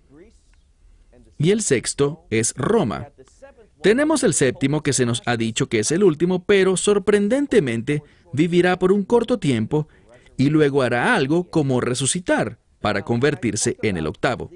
Y 1.38 1.52
el 1.52 1.62
sexto 1.62 2.26
es 2.30 2.52
Roma. 2.56 3.10
Tenemos 3.80 4.24
el 4.24 4.34
séptimo 4.34 4.82
que 4.82 4.92
se 4.92 5.06
nos 5.06 5.22
ha 5.24 5.36
dicho 5.36 5.68
que 5.68 5.78
es 5.78 5.92
el 5.92 6.02
último, 6.02 6.44
pero 6.44 6.76
sorprendentemente 6.76 8.02
vivirá 8.32 8.76
por 8.76 8.90
un 8.90 9.04
corto 9.04 9.38
tiempo 9.38 9.86
y 10.36 10.50
luego 10.50 10.82
hará 10.82 11.14
algo 11.14 11.50
como 11.50 11.80
resucitar 11.80 12.58
para 12.80 13.02
convertirse 13.02 13.76
en 13.82 13.96
el 13.96 14.06
octavo. 14.06 14.50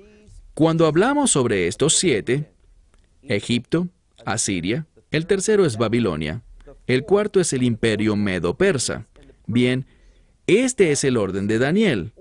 Cuando 0.55 0.87
hablamos 0.87 1.31
sobre 1.31 1.67
estos 1.67 1.97
siete, 1.97 2.51
Egipto, 3.23 3.89
Asiria, 4.25 4.87
el 5.11 5.27
tercero 5.27 5.65
es 5.65 5.77
Babilonia, 5.77 6.43
el 6.87 7.05
cuarto 7.05 7.41
es 7.41 7.53
el 7.53 7.63
imperio 7.63 8.17
medo-persa. 8.17 9.07
Bien, 9.47 9.87
este 10.47 10.93
es 10.93 11.05
el 11.05 11.17
orden 11.17 11.47
de 11.47 11.59
Daniel. 11.59 12.13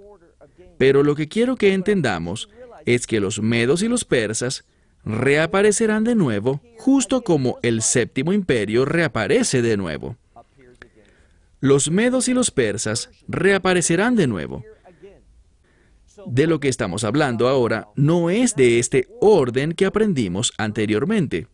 Pero 0.78 1.04
lo 1.04 1.16
que 1.16 1.28
quiero 1.28 1.56
que 1.56 1.74
entendamos 1.74 2.50
es 2.86 3.08
que 3.08 3.20
los 3.20 3.42
medos 3.42 3.82
y 3.84 3.88
los 3.88 4.06
persas 4.06 4.66
reaparecerán 5.04 6.04
de 6.04 6.16
nuevo, 6.16 6.62
justo 6.78 7.22
como 7.22 7.60
el 7.62 7.82
séptimo 7.82 8.34
imperio 8.34 8.86
reaparece 8.86 9.62
de 9.62 9.78
nuevo. 9.78 10.18
Los 11.60 11.90
medos 11.90 12.28
y 12.28 12.34
los 12.34 12.52
persas 12.52 13.10
reaparecerán 13.28 14.16
de 14.16 14.28
nuevo. 14.28 14.64
De 16.26 16.48
lo 16.48 16.60
que 16.60 16.70
estamos 16.70 17.04
hablando 17.04 17.48
ahora 17.48 17.90
no 17.96 18.30
es 18.30 18.56
de 18.56 18.80
este 18.80 19.08
orden 19.22 19.74
que 19.74 19.86
aprendimos 19.86 20.54
anteriormente. 20.58 21.48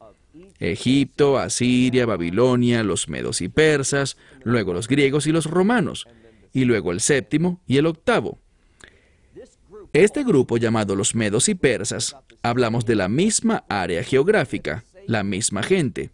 Egipto, 0.60 1.40
Asiria, 1.40 2.06
Babilonia, 2.06 2.84
los 2.84 3.10
medos 3.10 3.42
y 3.42 3.50
persas, 3.50 4.18
luego 4.44 4.74
los 4.74 4.88
griegos 4.88 5.26
y 5.26 5.32
los 5.32 5.46
romanos, 5.46 6.08
y 6.54 6.66
luego 6.66 6.92
el 6.92 7.02
séptimo 7.02 7.60
y 7.66 7.78
el 7.78 7.88
octavo. 7.88 8.38
Este 9.94 10.24
grupo 10.24 10.58
llamado 10.58 10.96
los 10.96 11.16
medos 11.16 11.50
y 11.50 11.56
persas, 11.56 12.16
hablamos 12.44 12.86
de 12.86 12.96
la 12.96 13.10
misma 13.10 13.66
área 13.68 14.04
geográfica, 14.04 14.84
la 15.08 15.24
misma 15.24 15.64
gente, 15.64 16.12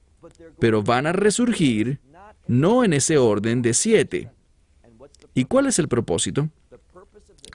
pero 0.60 0.82
van 0.82 1.06
a 1.08 1.12
resurgir 1.12 2.00
no 2.48 2.84
en 2.84 2.94
ese 2.94 3.18
orden 3.18 3.62
de 3.62 3.74
siete. 3.74 4.30
¿Y 5.34 5.46
cuál 5.46 5.68
es 5.68 5.80
el 5.80 5.88
propósito? 5.88 6.50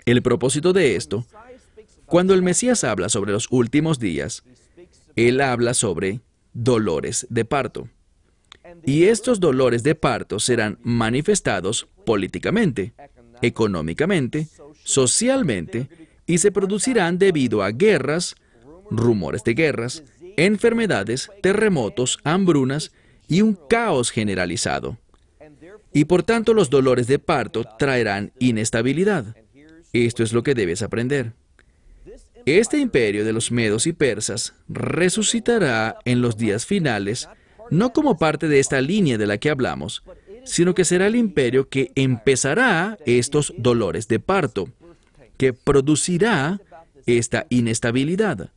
El 0.04 0.22
propósito 0.22 0.72
de 0.72 0.96
esto, 0.96 1.26
cuando 2.06 2.34
el 2.34 2.42
Mesías 2.42 2.84
habla 2.84 3.08
sobre 3.08 3.32
los 3.32 3.48
últimos 3.50 3.98
días, 3.98 4.44
él 5.16 5.40
habla 5.40 5.74
sobre 5.74 6.20
dolores 6.52 7.26
de 7.30 7.44
parto. 7.44 7.88
Y 8.84 9.04
estos 9.04 9.40
dolores 9.40 9.82
de 9.82 9.94
parto 9.94 10.38
serán 10.40 10.78
manifestados 10.82 11.88
políticamente, 12.04 12.94
económicamente, 13.42 14.48
socialmente 14.84 15.88
y 16.26 16.38
se 16.38 16.52
producirán 16.52 17.18
debido 17.18 17.62
a 17.62 17.70
guerras, 17.70 18.36
rumores 18.90 19.44
de 19.44 19.54
guerras, 19.54 20.04
enfermedades, 20.36 21.30
terremotos, 21.42 22.18
hambrunas 22.24 22.92
y 23.32 23.40
un 23.40 23.54
caos 23.54 24.10
generalizado. 24.10 24.98
Y 25.94 26.04
por 26.04 26.22
tanto 26.22 26.52
los 26.52 26.68
dolores 26.68 27.06
de 27.06 27.18
parto 27.18 27.64
traerán 27.78 28.30
inestabilidad. 28.38 29.34
Esto 29.94 30.22
es 30.22 30.34
lo 30.34 30.42
que 30.42 30.54
debes 30.54 30.82
aprender. 30.82 31.32
Este 32.44 32.76
imperio 32.76 33.24
de 33.24 33.32
los 33.32 33.50
medos 33.50 33.86
y 33.86 33.94
persas 33.94 34.52
resucitará 34.68 35.96
en 36.04 36.20
los 36.20 36.36
días 36.36 36.66
finales, 36.66 37.26
no 37.70 37.94
como 37.94 38.18
parte 38.18 38.48
de 38.48 38.58
esta 38.58 38.82
línea 38.82 39.16
de 39.16 39.26
la 39.26 39.38
que 39.38 39.48
hablamos, 39.48 40.02
sino 40.44 40.74
que 40.74 40.84
será 40.84 41.06
el 41.06 41.16
imperio 41.16 41.70
que 41.70 41.90
empezará 41.94 42.98
estos 43.06 43.54
dolores 43.56 44.08
de 44.08 44.20
parto 44.20 44.68
que 45.38 45.54
producirá 45.54 46.60
esta 47.06 47.46
inestabilidad. 47.48 48.50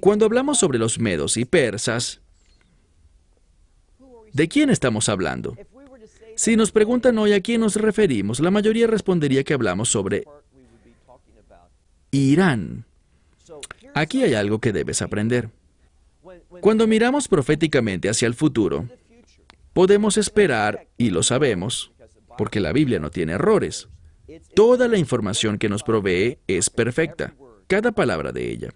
Cuando 0.00 0.24
hablamos 0.24 0.58
sobre 0.58 0.78
los 0.78 0.98
medos 0.98 1.36
y 1.36 1.44
persas, 1.44 2.22
¿de 4.32 4.48
quién 4.48 4.70
estamos 4.70 5.08
hablando? 5.08 5.56
Si 6.36 6.56
nos 6.56 6.72
preguntan 6.72 7.18
hoy 7.18 7.32
a 7.32 7.40
quién 7.40 7.60
nos 7.60 7.76
referimos, 7.76 8.40
la 8.40 8.50
mayoría 8.50 8.86
respondería 8.86 9.44
que 9.44 9.54
hablamos 9.54 9.90
sobre 9.90 10.24
Irán. 12.10 12.84
Aquí 13.94 14.22
hay 14.22 14.34
algo 14.34 14.58
que 14.58 14.72
debes 14.72 15.02
aprender. 15.02 15.50
Cuando 16.60 16.86
miramos 16.86 17.28
proféticamente 17.28 18.08
hacia 18.08 18.26
el 18.26 18.34
futuro, 18.34 18.88
podemos 19.72 20.16
esperar, 20.16 20.86
y 20.96 21.10
lo 21.10 21.22
sabemos, 21.22 21.92
porque 22.38 22.60
la 22.60 22.72
Biblia 22.72 22.98
no 22.98 23.10
tiene 23.10 23.32
errores. 23.32 23.88
Toda 24.54 24.88
la 24.88 24.98
información 24.98 25.58
que 25.58 25.68
nos 25.68 25.82
provee 25.82 26.38
es 26.46 26.70
perfecta, 26.70 27.34
cada 27.66 27.92
palabra 27.92 28.32
de 28.32 28.50
ella. 28.50 28.74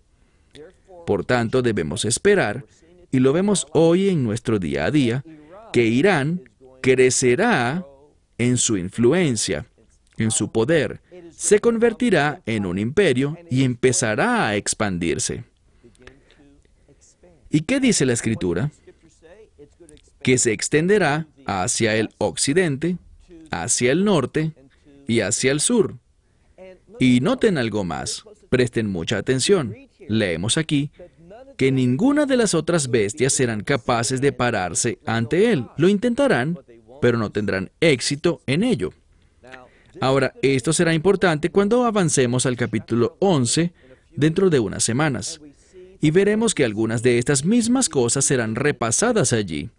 Por 1.07 1.25
tanto, 1.25 1.63
debemos 1.63 2.05
esperar, 2.05 2.65
y 3.11 3.21
lo 3.21 3.33
vemos 3.33 3.67
hoy 3.73 4.09
en 4.09 4.25
nuestro 4.25 4.59
día 4.59 4.87
a 4.87 4.91
día, 4.91 5.25
que 5.73 5.85
Irán 5.85 6.43
crecerá 6.83 7.85
en 8.39 8.57
su 8.57 8.77
influencia, 8.77 9.67
en 10.17 10.31
su 10.31 10.51
poder, 10.51 11.01
se 11.37 11.59
convertirá 11.61 12.41
en 12.47 12.65
un 12.65 12.79
imperio 12.79 13.37
y 13.51 13.65
empezará 13.65 14.49
a 14.49 14.57
expandirse. 14.57 15.45
¿Y 17.51 17.61
qué 17.61 17.81
dice 17.81 18.07
la 18.07 18.13
escritura? 18.13 18.71
Que 20.23 20.39
se 20.39 20.53
extenderá 20.53 21.27
hacia 21.47 21.95
el 21.97 22.11
occidente, 22.19 22.97
hacia 23.51 23.93
el 23.93 24.05
norte 24.05 24.53
y 25.07 25.21
hacia 25.21 25.53
el 25.53 25.61
sur. 25.61 25.97
Y 26.99 27.21
noten 27.21 27.59
algo 27.59 27.85
más, 27.85 28.25
presten 28.49 28.91
mucha 28.91 29.19
atención. 29.19 29.75
Leemos 30.09 30.57
aquí 30.57 30.91
que 31.57 31.73
ninguna 31.73 32.27
de 32.27 32.37
las 32.37 32.55
otras 32.55 32.89
bestias 32.91 33.33
serán 33.33 33.63
capaces 33.63 34.21
de 34.21 34.33
pararse 34.33 34.99
ante 35.07 35.53
él. 35.53 35.67
Lo 35.77 35.89
intentarán, 35.89 36.59
pero 37.01 37.19
no 37.19 37.31
tendrán 37.31 37.71
éxito 37.81 38.41
en 38.47 38.63
ello. 38.63 38.93
Ahora, 40.01 40.35
esto 40.43 40.73
será 40.73 40.93
importante 40.93 41.51
cuando 41.51 41.85
avancemos 41.85 42.45
al 42.47 42.57
capítulo 42.57 43.17
11 43.21 43.73
dentro 44.15 44.51
de 44.51 44.61
unas 44.61 44.85
semanas. 44.85 45.41
Y 46.01 46.11
veremos 46.11 46.55
que 46.55 46.65
algunas 46.65 47.03
de 47.03 47.19
estas 47.19 47.45
mismas 47.45 47.89
cosas 47.89 48.25
serán 48.25 48.55
repasadas 48.55 49.33
allí, 49.33 49.71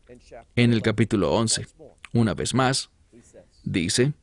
en 0.56 0.74
el 0.74 0.82
capítulo 0.82 1.34
11. 1.34 1.68
Una 2.14 2.34
vez 2.34 2.56
más, 2.56 2.90
dice, 3.64 4.14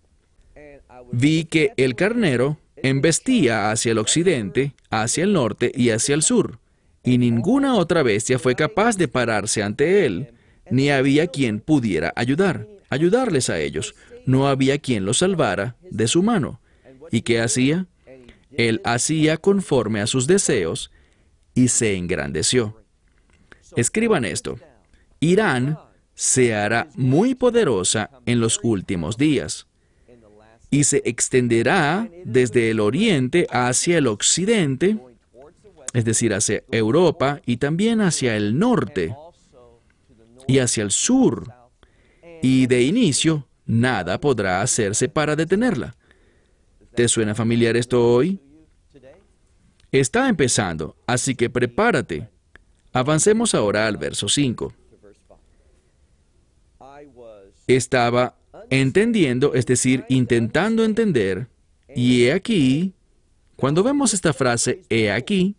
vi 1.12 1.44
que 1.44 1.72
el 1.76 1.94
carnero 1.94 2.58
embestía 2.76 3.70
hacia 3.70 3.92
el 3.92 3.98
occidente, 3.98 4.74
hacia 4.90 5.22
el 5.24 5.32
norte 5.32 5.70
y 5.74 5.90
hacia 5.90 6.16
el 6.16 6.22
sur, 6.22 6.58
y 7.04 7.18
ninguna 7.18 7.74
otra 7.74 8.02
bestia 8.02 8.38
fue 8.38 8.54
capaz 8.54 8.96
de 8.96 9.08
pararse 9.08 9.62
ante 9.62 10.06
él, 10.06 10.32
ni 10.70 10.90
había 10.90 11.26
quien 11.26 11.60
pudiera 11.60 12.12
ayudar, 12.16 12.66
ayudarles 12.88 13.50
a 13.50 13.60
ellos. 13.60 13.94
No 14.26 14.48
había 14.48 14.78
quien 14.78 15.04
los 15.04 15.18
salvara 15.18 15.76
de 15.90 16.08
su 16.08 16.22
mano. 16.22 16.60
¿Y 17.10 17.22
qué 17.22 17.40
hacía? 17.40 17.86
Él 18.56 18.80
hacía 18.84 19.36
conforme 19.36 20.00
a 20.00 20.06
sus 20.06 20.26
deseos 20.26 20.90
y 21.54 21.68
se 21.68 21.96
engrandeció. 21.96 22.82
Escriban 23.76 24.24
esto. 24.24 24.58
Irán 25.20 25.78
se 26.14 26.54
hará 26.54 26.88
muy 26.94 27.34
poderosa 27.34 28.10
en 28.24 28.40
los 28.40 28.60
últimos 28.62 29.18
días 29.18 29.66
y 30.70 30.84
se 30.84 31.02
extenderá 31.04 32.08
desde 32.24 32.70
el 32.70 32.80
oriente 32.80 33.46
hacia 33.50 33.98
el 33.98 34.08
occidente, 34.08 34.98
es 35.94 36.04
decir, 36.04 36.35
hacia 36.35 36.64
Europa 36.70 37.40
y 37.46 37.57
también 37.57 38.00
hacia 38.00 38.37
el 38.37 38.59
norte 38.59 39.14
y 40.46 40.59
hacia 40.59 40.83
el 40.83 40.90
sur. 40.90 41.50
Y 42.42 42.66
de 42.66 42.83
inicio, 42.83 43.46
nada 43.64 44.20
podrá 44.20 44.61
hacerse 44.61 45.09
para 45.09 45.37
detenerla. 45.37 45.94
¿Te 46.94 47.09
suena 47.09 47.35
familiar 47.35 47.76
esto 47.76 48.07
hoy? 48.07 48.40
Está 49.92 50.28
empezando, 50.28 50.96
así 51.07 51.37
que 51.37 51.48
prepárate. 51.48 52.28
Avancemos 52.92 53.54
ahora 53.54 53.87
al 53.87 53.96
verso 53.96 54.28
5. 54.28 54.74
Estaba 57.68 58.37
entendiendo, 58.68 59.54
es 59.54 59.64
decir, 59.64 60.04
intentando 60.09 60.85
entender, 60.85 61.48
y 61.94 62.24
he 62.24 62.33
aquí, 62.33 62.94
cuando 63.57 63.85
vemos 63.85 64.12
esta 64.12 64.33
frase, 64.33 64.83
he 64.88 65.12
aquí, 65.12 65.54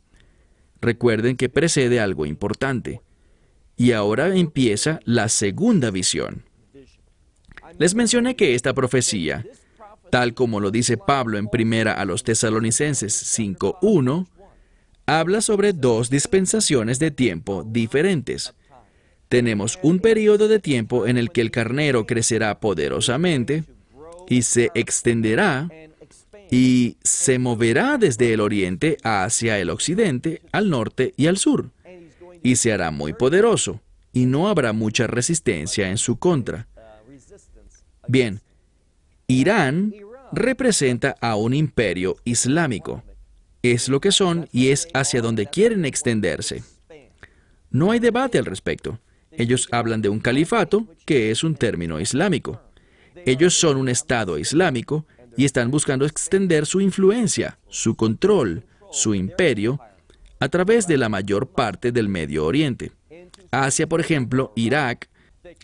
recuerden 0.86 1.36
que 1.36 1.50
precede 1.50 2.00
algo 2.00 2.26
importante. 2.26 3.02
Y 3.76 3.91
ahora 3.91 4.34
empieza 4.36 5.02
la 5.04 5.28
segunda 5.28 5.91
visión. 5.91 6.45
Les 7.78 7.93
mencioné 7.95 8.36
que 8.38 8.56
esta 8.56 8.74
profecía, 8.74 9.45
tal 10.12 10.34
como 10.34 10.62
lo 10.62 10.71
dice 10.71 10.95
Pablo 10.95 11.38
en 11.38 11.48
primera 11.48 11.93
a 11.93 12.06
los 12.06 12.24
tesalonicenses 12.24 13.38
5.1, 13.38 14.28
habla 15.06 15.41
sobre 15.41 15.74
dos 15.74 16.10
dispensaciones 16.10 17.00
de 17.00 17.12
tiempo 17.12 17.63
diferentes. 17.67 18.54
tenemos 19.28 19.80
un 19.82 20.00
periodo 20.00 20.48
de 20.48 20.60
tiempo 20.60 21.08
en 21.08 21.17
el 21.17 21.32
que 21.32 21.41
el 21.41 21.50
carnero 21.50 22.06
crecerá 22.06 22.60
poderosamente 22.60 23.63
y 24.30 24.43
se 24.43 24.69
extenderá 24.76 25.67
y 26.51 26.97
se 27.03 27.39
moverá 27.39 27.97
desde 27.97 28.34
el 28.34 28.41
oriente 28.41 28.97
hacia 29.03 29.60
el 29.60 29.69
occidente, 29.69 30.41
al 30.51 30.69
norte 30.69 31.13
y 31.17 31.27
al 31.27 31.38
sur, 31.38 31.71
y 32.43 32.55
se 32.55 32.71
hará 32.71 32.91
muy 32.91 33.13
poderoso, 33.13 33.81
y 34.13 34.25
no 34.25 34.47
habrá 34.47 34.73
mucha 34.73 35.08
resistencia 35.08 35.89
en 35.89 35.97
su 35.97 36.17
contra. 36.17 36.67
Bien, 38.08 38.41
Irán 39.27 39.93
representa 40.31 41.15
a 41.19 41.36
un 41.36 41.53
imperio 41.53 42.17
islámico. 42.23 43.03
Es 43.63 43.89
lo 43.89 43.99
que 43.99 44.12
son 44.12 44.47
y 44.51 44.69
es 44.69 44.88
hacia 44.93 45.21
donde 45.21 45.47
quieren 45.47 45.86
extenderse. 45.86 46.63
No 47.71 47.91
hay 47.91 47.99
debate 47.99 48.38
al 48.38 48.45
respecto. 48.45 48.99
Ellos 49.31 49.67
hablan 49.71 50.01
de 50.01 50.10
un 50.10 50.19
califato, 50.19 50.88
que 51.05 51.31
es 51.31 51.43
un 51.43 51.55
término 51.55 51.99
islámico. 51.99 52.62
Ellos 53.25 53.55
son 53.55 53.77
un 53.77 53.89
Estado 53.89 54.38
islámico 54.38 55.05
y 55.38 55.45
están 55.45 55.71
buscando 55.71 56.06
extender 56.06 56.65
su 56.65 56.82
influencia, 56.82 57.60
su 57.69 57.95
control, 57.95 58.63
su 58.91 59.15
imperio, 59.15 59.80
a 60.39 60.50
través 60.50 60.88
de 60.88 60.98
la 60.98 61.10
mayor 61.10 61.48
parte 61.48 61.91
del 61.91 62.10
Medio 62.10 62.45
Oriente. 62.45 62.91
Hacia, 63.52 63.88
por 63.88 64.02
ejemplo, 64.02 64.52
Irak, 64.56 65.10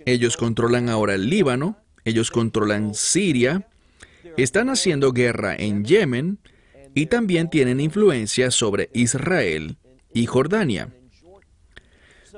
ellos 0.06 0.38
controlan 0.38 0.90
ahora 0.90 1.16
el 1.16 1.30
Líbano, 1.30 1.78
ellos 2.06 2.32
controlan 2.32 2.94
Siria, 2.94 3.68
están 4.38 4.70
haciendo 4.70 5.12
guerra 5.12 5.56
en 5.56 5.84
Yemen 5.84 6.40
y 6.94 7.08
también 7.08 7.50
tienen 7.50 7.80
influencia 7.80 8.52
sobre 8.52 8.90
Israel 8.94 9.78
y 10.14 10.26
Jordania. 10.26 10.90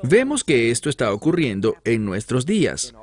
Vemos 0.04 0.44
que 0.44 0.70
esto 0.72 0.90
está 0.90 1.14
ocurriendo 1.14 1.78
en 1.86 2.04
nuestros 2.04 2.46
días. 2.46 2.94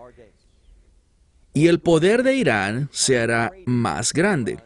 Y 1.53 1.67
el 1.67 1.81
poder 1.81 2.23
de 2.23 2.37
Irán 2.37 2.89
se 2.93 3.19
hará 3.19 3.53
más 3.67 4.13
grande. 4.13 4.59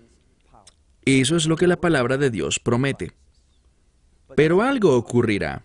Eso 1.05 1.37
es 1.37 1.47
lo 1.47 1.57
que 1.57 1.67
la 1.67 1.81
palabra 1.81 2.17
de 2.17 2.31
Dios 2.31 2.59
promete. 2.59 3.13
Pero 4.37 4.63
algo 4.63 4.97
ocurrirá. 4.97 5.65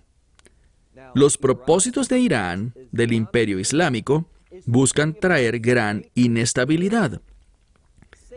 Los 1.15 1.37
propósitos 1.37 2.07
de 2.09 2.19
Irán, 2.19 2.73
del 2.91 3.13
imperio 3.13 3.59
islámico, 3.59 4.29
buscan 4.65 5.13
traer 5.13 5.59
gran 5.59 6.05
inestabilidad. 6.13 7.21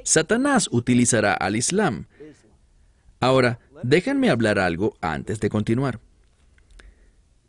Satanás 0.05 0.68
utilizará 0.73 1.35
al 1.35 1.57
Islam. 1.57 2.07
Ahora, 3.21 3.61
déjenme 3.83 4.31
hablar 4.31 4.59
algo 4.59 4.97
antes 5.01 5.38
de 5.40 5.49
continuar. 5.49 6.01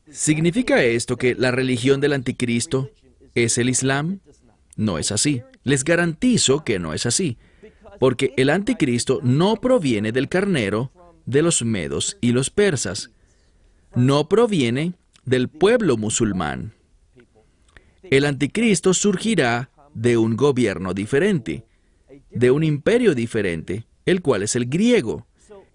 ¿Significa 0.10 0.84
esto 0.84 1.18
que 1.18 1.34
la 1.36 1.52
religión 1.52 2.00
del 2.00 2.14
anticristo 2.14 2.92
es 3.34 3.58
el 3.58 3.70
Islam? 3.70 4.20
No 4.76 4.98
es 4.98 5.12
así. 5.12 5.42
Les 5.64 5.84
garantizo 5.84 6.64
que 6.64 6.80
no 6.80 6.94
es 6.94 7.06
así, 7.06 7.38
porque 8.00 8.34
el 8.38 8.50
anticristo 8.50 9.20
no 9.24 9.56
proviene 9.56 10.12
del 10.12 10.30
carnero, 10.30 10.92
de 11.26 11.42
los 11.42 11.64
medos 11.64 12.18
y 12.22 12.32
los 12.32 12.50
persas. 12.50 13.12
No 13.96 14.28
proviene 14.28 14.94
del 15.26 15.48
pueblo 15.48 15.98
musulmán. 15.98 16.74
El 18.04 18.26
anticristo 18.26 18.94
surgirá 18.94 19.70
de 19.94 20.18
un 20.18 20.36
gobierno 20.36 20.94
diferente, 20.94 21.66
de 22.32 22.52
un 22.52 22.64
imperio 22.64 23.16
diferente, 23.16 23.86
el 24.06 24.22
cual 24.22 24.44
es 24.44 24.56
el 24.56 24.66
griego. 24.66 25.28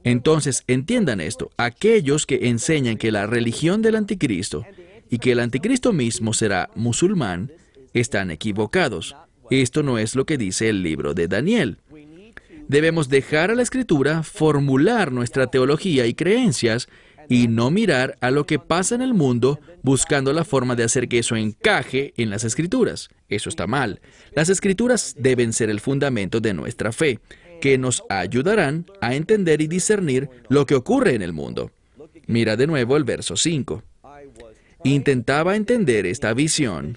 Entonces, 0.04 0.64
entiendan 0.66 1.20
esto, 1.20 1.50
aquellos 1.56 2.26
que 2.26 2.48
enseñan 2.48 2.96
que 2.96 3.10
la 3.10 3.26
religión 3.26 3.82
del 3.82 3.96
anticristo 3.96 4.64
y 5.10 5.18
que 5.18 5.32
el 5.32 5.40
anticristo 5.40 5.92
mismo 5.92 6.34
será 6.34 6.70
musulmán, 6.74 7.50
están 7.94 8.30
equivocados. 8.30 9.16
Esto 9.50 9.82
no 9.82 9.98
es 9.98 10.14
lo 10.14 10.26
que 10.26 10.38
dice 10.38 10.68
el 10.68 10.82
libro 10.82 11.14
de 11.14 11.28
Daniel. 11.28 11.78
Debemos 12.68 13.08
dejar 13.08 13.50
a 13.50 13.54
la 13.54 13.62
escritura 13.62 14.22
formular 14.22 15.10
nuestra 15.10 15.46
teología 15.46 16.06
y 16.06 16.14
creencias 16.14 16.88
y 17.28 17.48
no 17.48 17.70
mirar 17.70 18.16
a 18.20 18.30
lo 18.30 18.46
que 18.46 18.58
pasa 18.58 18.94
en 18.94 19.02
el 19.02 19.14
mundo 19.14 19.60
buscando 19.82 20.32
la 20.32 20.44
forma 20.44 20.76
de 20.76 20.84
hacer 20.84 21.08
que 21.08 21.18
eso 21.18 21.36
encaje 21.36 22.12
en 22.16 22.30
las 22.30 22.44
escrituras. 22.44 23.10
Eso 23.28 23.48
está 23.48 23.66
mal. 23.66 24.00
Las 24.34 24.48
escrituras 24.48 25.14
deben 25.18 25.52
ser 25.52 25.70
el 25.70 25.80
fundamento 25.80 26.40
de 26.40 26.54
nuestra 26.54 26.92
fe, 26.92 27.20
que 27.60 27.76
nos 27.76 28.02
ayudarán 28.08 28.86
a 29.00 29.14
entender 29.14 29.60
y 29.60 29.66
discernir 29.66 30.28
lo 30.48 30.64
que 30.64 30.74
ocurre 30.74 31.14
en 31.14 31.22
el 31.22 31.32
mundo. 31.32 31.70
Mira 32.26 32.56
de 32.56 32.66
nuevo 32.66 32.96
el 32.96 33.04
verso 33.04 33.36
5. 33.36 33.82
Intentaba 34.84 35.56
entender 35.56 36.06
esta 36.06 36.32
visión, 36.34 36.96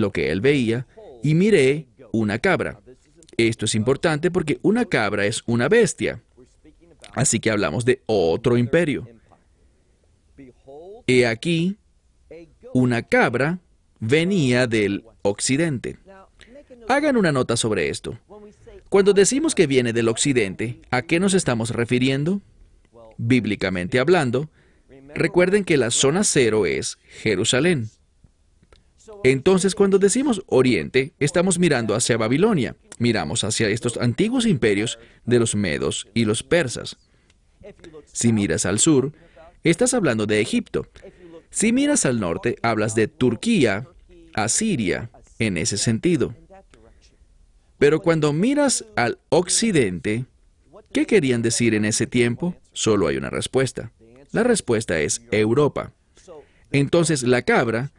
lo 0.00 0.12
que 0.12 0.30
él 0.30 0.40
veía, 0.40 0.86
y 1.22 1.34
miré 1.34 1.86
una 2.12 2.38
cabra. 2.38 2.80
Esto 3.36 3.66
es 3.66 3.74
importante 3.74 4.30
porque 4.30 4.58
una 4.62 4.84
cabra 4.84 5.26
es 5.26 5.42
una 5.46 5.68
bestia. 5.68 6.22
Así 7.14 7.40
que 7.40 7.50
hablamos 7.50 7.84
de 7.84 8.02
otro 8.06 8.56
imperio. 8.56 9.08
He 11.06 11.26
aquí, 11.26 11.76
una 12.74 13.02
cabra 13.02 13.58
venía 14.00 14.66
del 14.66 15.04
occidente. 15.22 15.98
Hagan 16.88 17.16
una 17.16 17.32
nota 17.32 17.56
sobre 17.56 17.88
esto. 17.88 18.18
Cuando 18.88 19.12
decimos 19.12 19.54
que 19.54 19.66
viene 19.66 19.92
del 19.92 20.08
occidente, 20.08 20.80
¿a 20.90 21.02
qué 21.02 21.20
nos 21.20 21.34
estamos 21.34 21.70
refiriendo? 21.70 22.40
Bíblicamente 23.18 23.98
hablando, 23.98 24.48
recuerden 25.14 25.64
que 25.64 25.76
la 25.76 25.90
zona 25.90 26.24
cero 26.24 26.66
es 26.66 26.98
Jerusalén. 27.04 27.90
Entonces, 29.24 29.74
cuando 29.74 29.98
decimos 29.98 30.42
Oriente, 30.46 31.12
estamos 31.18 31.58
mirando 31.58 31.94
hacia 31.94 32.16
Babilonia, 32.16 32.76
miramos 32.98 33.44
hacia 33.44 33.68
estos 33.68 33.96
antiguos 33.96 34.46
imperios 34.46 34.98
de 35.24 35.38
los 35.38 35.54
medos 35.54 36.06
y 36.14 36.24
los 36.24 36.42
persas. 36.42 36.96
Si 38.06 38.32
miras 38.32 38.66
al 38.66 38.78
sur, 38.78 39.12
estás 39.64 39.94
hablando 39.94 40.26
de 40.26 40.40
Egipto. 40.40 40.86
Si 41.50 41.72
miras 41.72 42.06
al 42.06 42.20
norte, 42.20 42.56
hablas 42.62 42.94
de 42.94 43.08
Turquía, 43.08 43.88
Asiria, 44.34 45.10
en 45.38 45.56
ese 45.56 45.78
sentido. 45.78 46.34
Pero 47.78 48.00
cuando 48.00 48.32
miras 48.32 48.84
al 48.96 49.18
occidente, 49.28 50.24
¿qué 50.92 51.06
querían 51.06 51.42
decir 51.42 51.74
en 51.74 51.84
ese 51.84 52.06
tiempo? 52.06 52.56
Solo 52.72 53.06
hay 53.06 53.16
una 53.16 53.30
respuesta. 53.30 53.92
La 54.32 54.42
respuesta 54.42 55.00
es 55.00 55.22
Europa. 55.30 55.92
Entonces 56.70 57.22
la 57.22 57.42
cabra, 57.42 57.92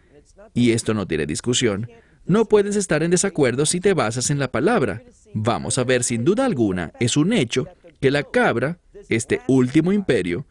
y 0.54 0.72
esto 0.72 0.94
no 0.94 1.08
tiene 1.08 1.26
discusión, 1.26 1.90
no 2.26 2.46
puedes 2.46 2.76
estar 2.76 3.02
en 3.04 3.12
desacuerdo 3.12 3.66
si 3.66 3.80
te 3.80 3.94
basas 3.94 4.30
en 4.30 4.40
la 4.40 4.52
palabra. 4.52 5.04
Vamos 5.34 5.78
a 5.78 5.84
ver 5.84 6.04
sin 6.04 6.24
duda 6.24 6.46
alguna, 6.46 6.92
es 7.00 7.18
un 7.18 7.34
hecho 7.34 7.68
que 8.00 8.12
la 8.12 8.24
cabra, 8.24 8.78
este 9.10 9.42
último 9.48 9.92
imperio, 9.92 10.46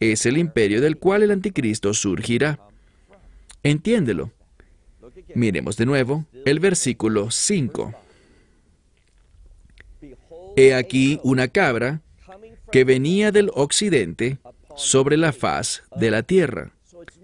es 0.00 0.26
el 0.26 0.38
imperio 0.38 0.80
del 0.80 0.96
cual 0.98 1.22
el 1.22 1.30
anticristo 1.30 1.94
surgirá. 1.94 2.58
Entiéndelo. 3.62 4.32
Miremos 5.34 5.76
de 5.76 5.86
nuevo 5.86 6.26
el 6.44 6.60
versículo 6.60 7.30
5. 7.30 7.94
He 10.56 10.74
aquí 10.74 11.20
una 11.22 11.48
cabra 11.48 12.02
que 12.70 12.84
venía 12.84 13.32
del 13.32 13.50
occidente 13.54 14.38
sobre 14.76 15.16
la 15.16 15.32
faz 15.32 15.82
de 15.96 16.10
la 16.10 16.22
tierra. 16.22 16.72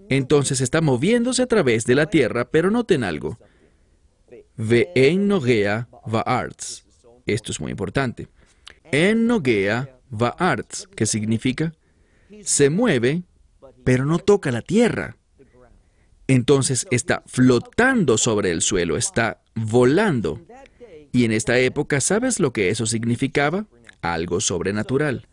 Entonces 0.09 0.61
está 0.61 0.81
moviéndose 0.81 1.43
a 1.43 1.47
través 1.47 1.85
de 1.85 1.95
la 1.95 2.07
tierra, 2.07 2.49
pero 2.49 2.71
noten 2.71 3.03
algo. 3.03 3.39
Ve 4.57 4.91
en 4.95 5.27
Nogea 5.27 5.87
Vaarts. 6.05 6.85
Esto 7.25 7.51
es 7.51 7.59
muy 7.59 7.71
importante. 7.71 8.27
En 8.91 9.27
Nogea 9.27 9.97
Vaarts, 10.09 10.89
¿qué 10.95 11.05
significa? 11.05 11.73
se 12.43 12.69
mueve, 12.69 13.23
pero 13.83 14.05
no 14.05 14.19
toca 14.19 14.51
la 14.51 14.61
tierra. 14.61 15.17
Entonces 16.27 16.87
está 16.91 17.23
flotando 17.25 18.17
sobre 18.17 18.51
el 18.51 18.61
suelo, 18.61 18.97
está 18.97 19.41
volando. 19.55 20.41
Y 21.11 21.25
en 21.25 21.31
esta 21.31 21.57
época, 21.57 22.01
¿sabes 22.01 22.39
lo 22.39 22.53
que 22.53 22.69
eso 22.69 22.85
significaba? 22.85 23.65
Algo 24.01 24.39
sobrenatural. 24.39 25.27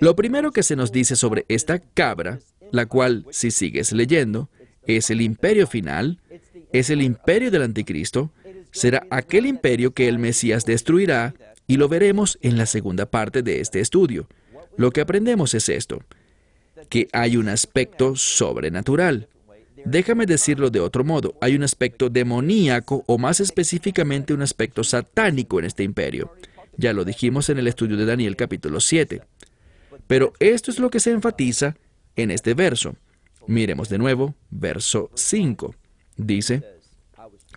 Lo 0.00 0.14
primero 0.14 0.52
que 0.52 0.62
se 0.62 0.76
nos 0.76 0.92
dice 0.92 1.16
sobre 1.16 1.44
esta 1.48 1.80
cabra, 1.80 2.38
la 2.72 2.86
cual, 2.86 3.26
si 3.30 3.50
sigues 3.50 3.92
leyendo, 3.92 4.48
es 4.86 5.10
el 5.10 5.20
imperio 5.20 5.66
final, 5.66 6.20
es 6.72 6.90
el 6.90 7.02
imperio 7.02 7.50
del 7.50 7.62
anticristo, 7.62 8.30
será 8.70 9.06
aquel 9.10 9.46
imperio 9.46 9.92
que 9.92 10.08
el 10.08 10.18
Mesías 10.18 10.64
destruirá, 10.64 11.34
y 11.66 11.76
lo 11.76 11.88
veremos 11.88 12.38
en 12.40 12.56
la 12.56 12.66
segunda 12.66 13.06
parte 13.06 13.42
de 13.42 13.60
este 13.60 13.80
estudio. 13.80 14.26
Lo 14.76 14.90
que 14.90 15.02
aprendemos 15.02 15.54
es 15.54 15.68
esto 15.68 16.02
que 16.88 17.08
hay 17.12 17.36
un 17.36 17.48
aspecto 17.48 18.16
sobrenatural. 18.16 19.28
Déjame 19.84 20.26
decirlo 20.26 20.70
de 20.70 20.80
otro 20.80 21.04
modo, 21.04 21.34
hay 21.40 21.54
un 21.54 21.62
aspecto 21.62 22.08
demoníaco 22.08 23.04
o 23.06 23.18
más 23.18 23.40
específicamente 23.40 24.34
un 24.34 24.42
aspecto 24.42 24.84
satánico 24.84 25.58
en 25.58 25.66
este 25.66 25.82
imperio. 25.82 26.32
Ya 26.76 26.92
lo 26.92 27.04
dijimos 27.04 27.48
en 27.48 27.58
el 27.58 27.68
estudio 27.68 27.96
de 27.96 28.06
Daniel 28.06 28.36
capítulo 28.36 28.80
7. 28.80 29.22
Pero 30.06 30.32
esto 30.40 30.70
es 30.70 30.78
lo 30.78 30.90
que 30.90 31.00
se 31.00 31.10
enfatiza 31.10 31.76
en 32.18 32.30
este 32.30 32.52
verso. 32.52 32.96
Miremos 33.46 33.88
de 33.88 33.96
nuevo, 33.96 34.34
verso 34.50 35.10
5. 35.14 35.74
dice, 36.16 36.62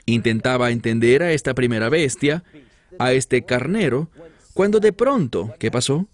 intentaba 0.06 0.72
entender 0.72 1.24
a 1.24 1.34
esta 1.34 1.54
primera 1.54 1.90
bestia, 1.90 2.44
a 2.98 3.12
este 3.12 3.44
carnero, 3.44 4.10
cuando 4.54 4.80
de 4.80 4.94
pronto, 4.94 5.54
¿qué 5.60 5.72
pasó? 5.72 6.08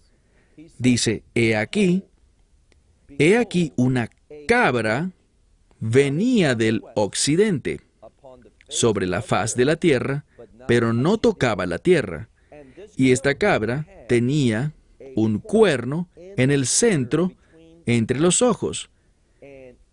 Dice, 0.78 1.22
he 1.34 1.56
aquí, 1.56 2.04
he 3.18 3.36
aquí 3.36 3.72
una 3.76 4.10
cabra 4.48 5.10
venía 5.78 6.54
del 6.54 6.82
occidente 6.94 7.80
sobre 8.68 9.06
la 9.06 9.22
faz 9.22 9.54
de 9.54 9.64
la 9.64 9.76
tierra, 9.76 10.24
pero 10.66 10.92
no 10.92 11.18
tocaba 11.18 11.66
la 11.66 11.78
tierra. 11.78 12.28
Y 12.96 13.12
esta 13.12 13.34
cabra 13.34 13.86
tenía 14.08 14.72
un 15.14 15.38
cuerno 15.38 16.08
en 16.16 16.50
el 16.50 16.66
centro 16.66 17.32
entre 17.96 18.20
los 18.20 18.42
ojos. 18.42 18.90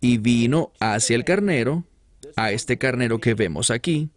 Y 0.02 0.18
vino 0.18 0.72
hacia 0.80 1.16
el 1.16 1.24
carnero, 1.24 1.86
a 2.36 2.52
este 2.52 2.78
carnero 2.78 3.20
que 3.20 3.34
vemos 3.34 3.72
aquí, 3.72 4.10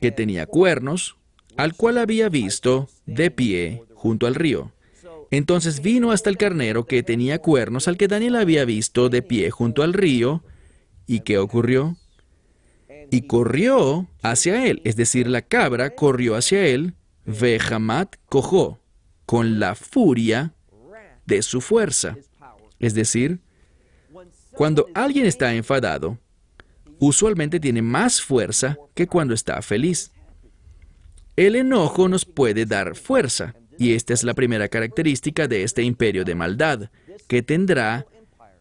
que 0.00 0.10
tenía 0.10 0.46
cuernos, 0.46 1.16
al 1.56 1.74
cual 1.74 1.98
había 1.98 2.28
visto 2.28 2.88
de 3.06 3.30
pie 3.30 3.84
junto 3.94 4.26
al 4.26 4.34
río. 4.34 4.72
Entonces 5.30 5.80
vino 5.80 6.10
hasta 6.10 6.28
el 6.28 6.36
carnero 6.36 6.86
que 6.86 7.02
tenía 7.02 7.38
cuernos, 7.38 7.88
al 7.88 7.96
que 7.96 8.08
Daniel 8.08 8.36
había 8.36 8.64
visto 8.64 9.08
de 9.08 9.22
pie 9.22 9.50
junto 9.50 9.82
al 9.82 9.92
río. 9.94 10.42
¿Y 11.06 11.20
qué 11.20 11.38
ocurrió? 11.38 11.96
Y 13.10 13.22
corrió 13.22 14.08
hacia 14.22 14.66
él, 14.66 14.80
es 14.84 14.96
decir, 14.96 15.26
la 15.28 15.42
cabra 15.42 15.94
corrió 15.94 16.34
hacia 16.34 16.66
él, 16.66 16.94
Vejamat 17.24 18.16
cojó, 18.26 18.80
con 19.26 19.60
la 19.60 19.74
furia 19.74 20.54
de 21.26 21.42
su 21.42 21.60
fuerza. 21.60 22.16
Es 22.82 22.92
decir, 22.92 23.38
cuando 24.50 24.86
alguien 24.92 25.24
está 25.24 25.54
enfadado, 25.54 26.18
usualmente 26.98 27.58
tiene 27.58 27.80
más 27.80 28.20
fuerza 28.20 28.76
que 28.94 29.06
cuando 29.06 29.32
está 29.32 29.62
feliz. 29.62 30.12
El 31.36 31.56
enojo 31.56 32.08
nos 32.08 32.26
puede 32.26 32.66
dar 32.66 32.94
fuerza, 32.96 33.54
y 33.78 33.94
esta 33.94 34.12
es 34.12 34.24
la 34.24 34.34
primera 34.34 34.68
característica 34.68 35.48
de 35.48 35.62
este 35.62 35.82
imperio 35.82 36.24
de 36.24 36.34
maldad, 36.34 36.90
que 37.28 37.42
tendrá 37.42 38.04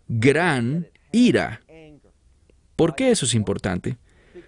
gran 0.07 0.87
ira. 1.11 1.61
¿Por 2.75 2.95
qué 2.95 3.11
eso 3.11 3.25
es 3.25 3.33
importante? 3.33 3.97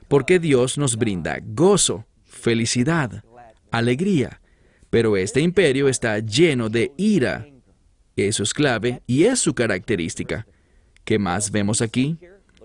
Porque 0.07 0.39
Dios 0.39 0.77
nos 0.77 0.97
brinda 0.97 1.39
gozo, 1.43 2.05
felicidad, 2.23 3.23
alegría, 3.71 4.39
pero 4.89 5.17
este 5.17 5.41
imperio 5.41 5.89
está 5.89 6.19
lleno 6.19 6.69
de 6.69 6.91
ira. 6.95 7.47
Eso 8.15 8.43
es 8.43 8.53
clave 8.53 9.01
y 9.07 9.23
es 9.23 9.39
su 9.39 9.53
característica. 9.53 10.45
¿Qué 11.03 11.19
más 11.19 11.51
vemos 11.51 11.81
aquí? 11.81 12.17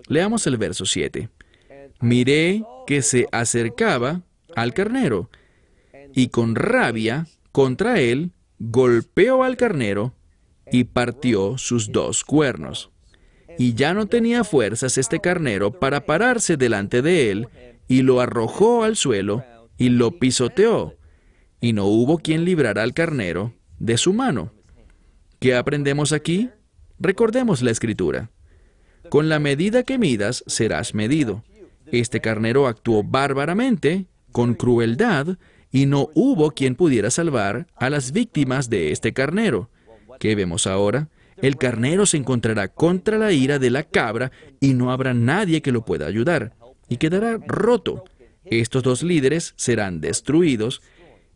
Leamos 0.07 0.47
el 0.47 0.57
verso 0.57 0.85
7. 0.85 1.29
Miré 2.01 2.63
que 2.87 3.01
se 3.01 3.27
acercaba 3.31 4.21
al 4.55 4.73
carnero, 4.73 5.29
y 6.13 6.29
con 6.29 6.55
rabia 6.55 7.27
contra 7.51 7.99
él 7.99 8.31
golpeó 8.59 9.43
al 9.43 9.57
carnero 9.57 10.13
y 10.71 10.85
partió 10.85 11.57
sus 11.57 11.91
dos 11.91 12.23
cuernos. 12.23 12.89
Y 13.57 13.73
ya 13.73 13.93
no 13.93 14.07
tenía 14.07 14.43
fuerzas 14.43 14.97
este 14.97 15.19
carnero 15.19 15.71
para 15.71 16.05
pararse 16.05 16.57
delante 16.57 17.01
de 17.01 17.31
él, 17.31 17.47
y 17.87 18.03
lo 18.03 18.21
arrojó 18.21 18.83
al 18.83 18.95
suelo 18.95 19.43
y 19.77 19.89
lo 19.89 20.19
pisoteó, 20.19 20.95
y 21.59 21.73
no 21.73 21.85
hubo 21.85 22.19
quien 22.19 22.45
librara 22.45 22.83
al 22.83 22.93
carnero 22.93 23.53
de 23.79 23.97
su 23.97 24.13
mano. 24.13 24.53
¿Qué 25.39 25.55
aprendemos 25.55 26.11
aquí? 26.11 26.49
Recordemos 26.99 27.61
la 27.61 27.71
escritura. 27.71 28.29
Con 29.09 29.29
la 29.29 29.39
medida 29.39 29.83
que 29.83 29.97
midas 29.97 30.43
serás 30.47 30.93
medido. 30.93 31.45
Este 31.93 32.19
carnero 32.19 32.67
actuó 32.67 33.03
bárbaramente, 33.03 34.07
con 34.33 34.53
crueldad, 34.53 35.37
y 35.71 35.85
no 35.85 36.09
hubo 36.13 36.51
quien 36.51 36.75
pudiera 36.75 37.09
salvar 37.09 37.67
a 37.77 37.89
las 37.89 38.11
víctimas 38.11 38.69
de 38.69 38.91
este 38.91 39.13
carnero. 39.13 39.69
¿Qué 40.19 40.35
vemos 40.35 40.67
ahora? 40.67 41.07
El 41.37 41.55
carnero 41.55 42.05
se 42.05 42.17
encontrará 42.17 42.67
contra 42.67 43.17
la 43.17 43.31
ira 43.31 43.59
de 43.59 43.69
la 43.69 43.83
cabra 43.83 44.33
y 44.59 44.73
no 44.73 44.91
habrá 44.91 45.13
nadie 45.13 45.61
que 45.61 45.71
lo 45.71 45.85
pueda 45.85 46.05
ayudar, 46.05 46.53
y 46.89 46.97
quedará 46.97 47.37
roto. 47.37 48.03
Estos 48.43 48.83
dos 48.83 49.03
líderes 49.03 49.53
serán 49.55 50.01
destruidos 50.01 50.81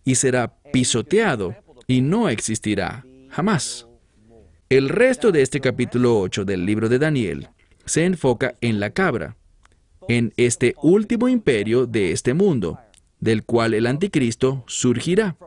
y 0.04 0.16
será 0.16 0.58
pisoteado 0.74 1.56
y 1.88 2.02
no 2.02 2.28
existirá 2.28 3.06
jamás. 3.30 3.88
El 4.74 4.90
resto 4.90 5.32
de 5.32 5.44
este 5.44 5.62
capítulo 5.62 6.20
8 6.20 6.46
del 6.46 6.66
libro 6.66 6.90
de 6.90 6.98
Daniel 6.98 7.50
se 7.86 8.06
enfoca 8.06 8.56
en 8.60 8.80
la 8.80 8.90
cabra, 8.90 9.38
en 10.08 10.34
este 10.36 10.74
último 10.82 11.30
imperio 11.30 11.86
de 11.86 12.12
este 12.12 12.34
mundo, 12.34 12.80
del 13.20 13.44
cual 13.44 13.76
el 13.76 13.86
anticristo 13.86 14.64
surgirá. 14.66 15.38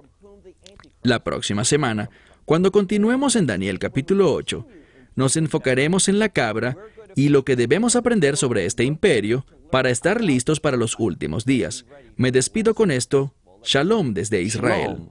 La 1.02 1.24
próxima 1.24 1.64
semana, 1.64 2.08
cuando 2.44 2.70
continuemos 2.70 3.34
en 3.34 3.48
Daniel 3.48 3.80
capítulo 3.80 4.32
8, 4.32 4.64
nos 5.16 5.36
enfocaremos 5.36 6.08
en 6.08 6.20
la 6.20 6.28
cabra 6.28 6.76
y 7.16 7.30
lo 7.30 7.44
que 7.44 7.56
debemos 7.56 7.96
aprender 7.96 8.36
sobre 8.36 8.64
este 8.64 8.84
imperio 8.84 9.44
para 9.72 9.90
estar 9.90 10.22
listos 10.22 10.60
para 10.60 10.76
los 10.76 11.00
últimos 11.00 11.44
días. 11.44 11.84
Me 12.14 12.30
despido 12.30 12.76
con 12.76 12.92
esto. 12.92 13.34
Shalom 13.64 14.14
desde 14.14 14.42
Israel. 14.42 15.10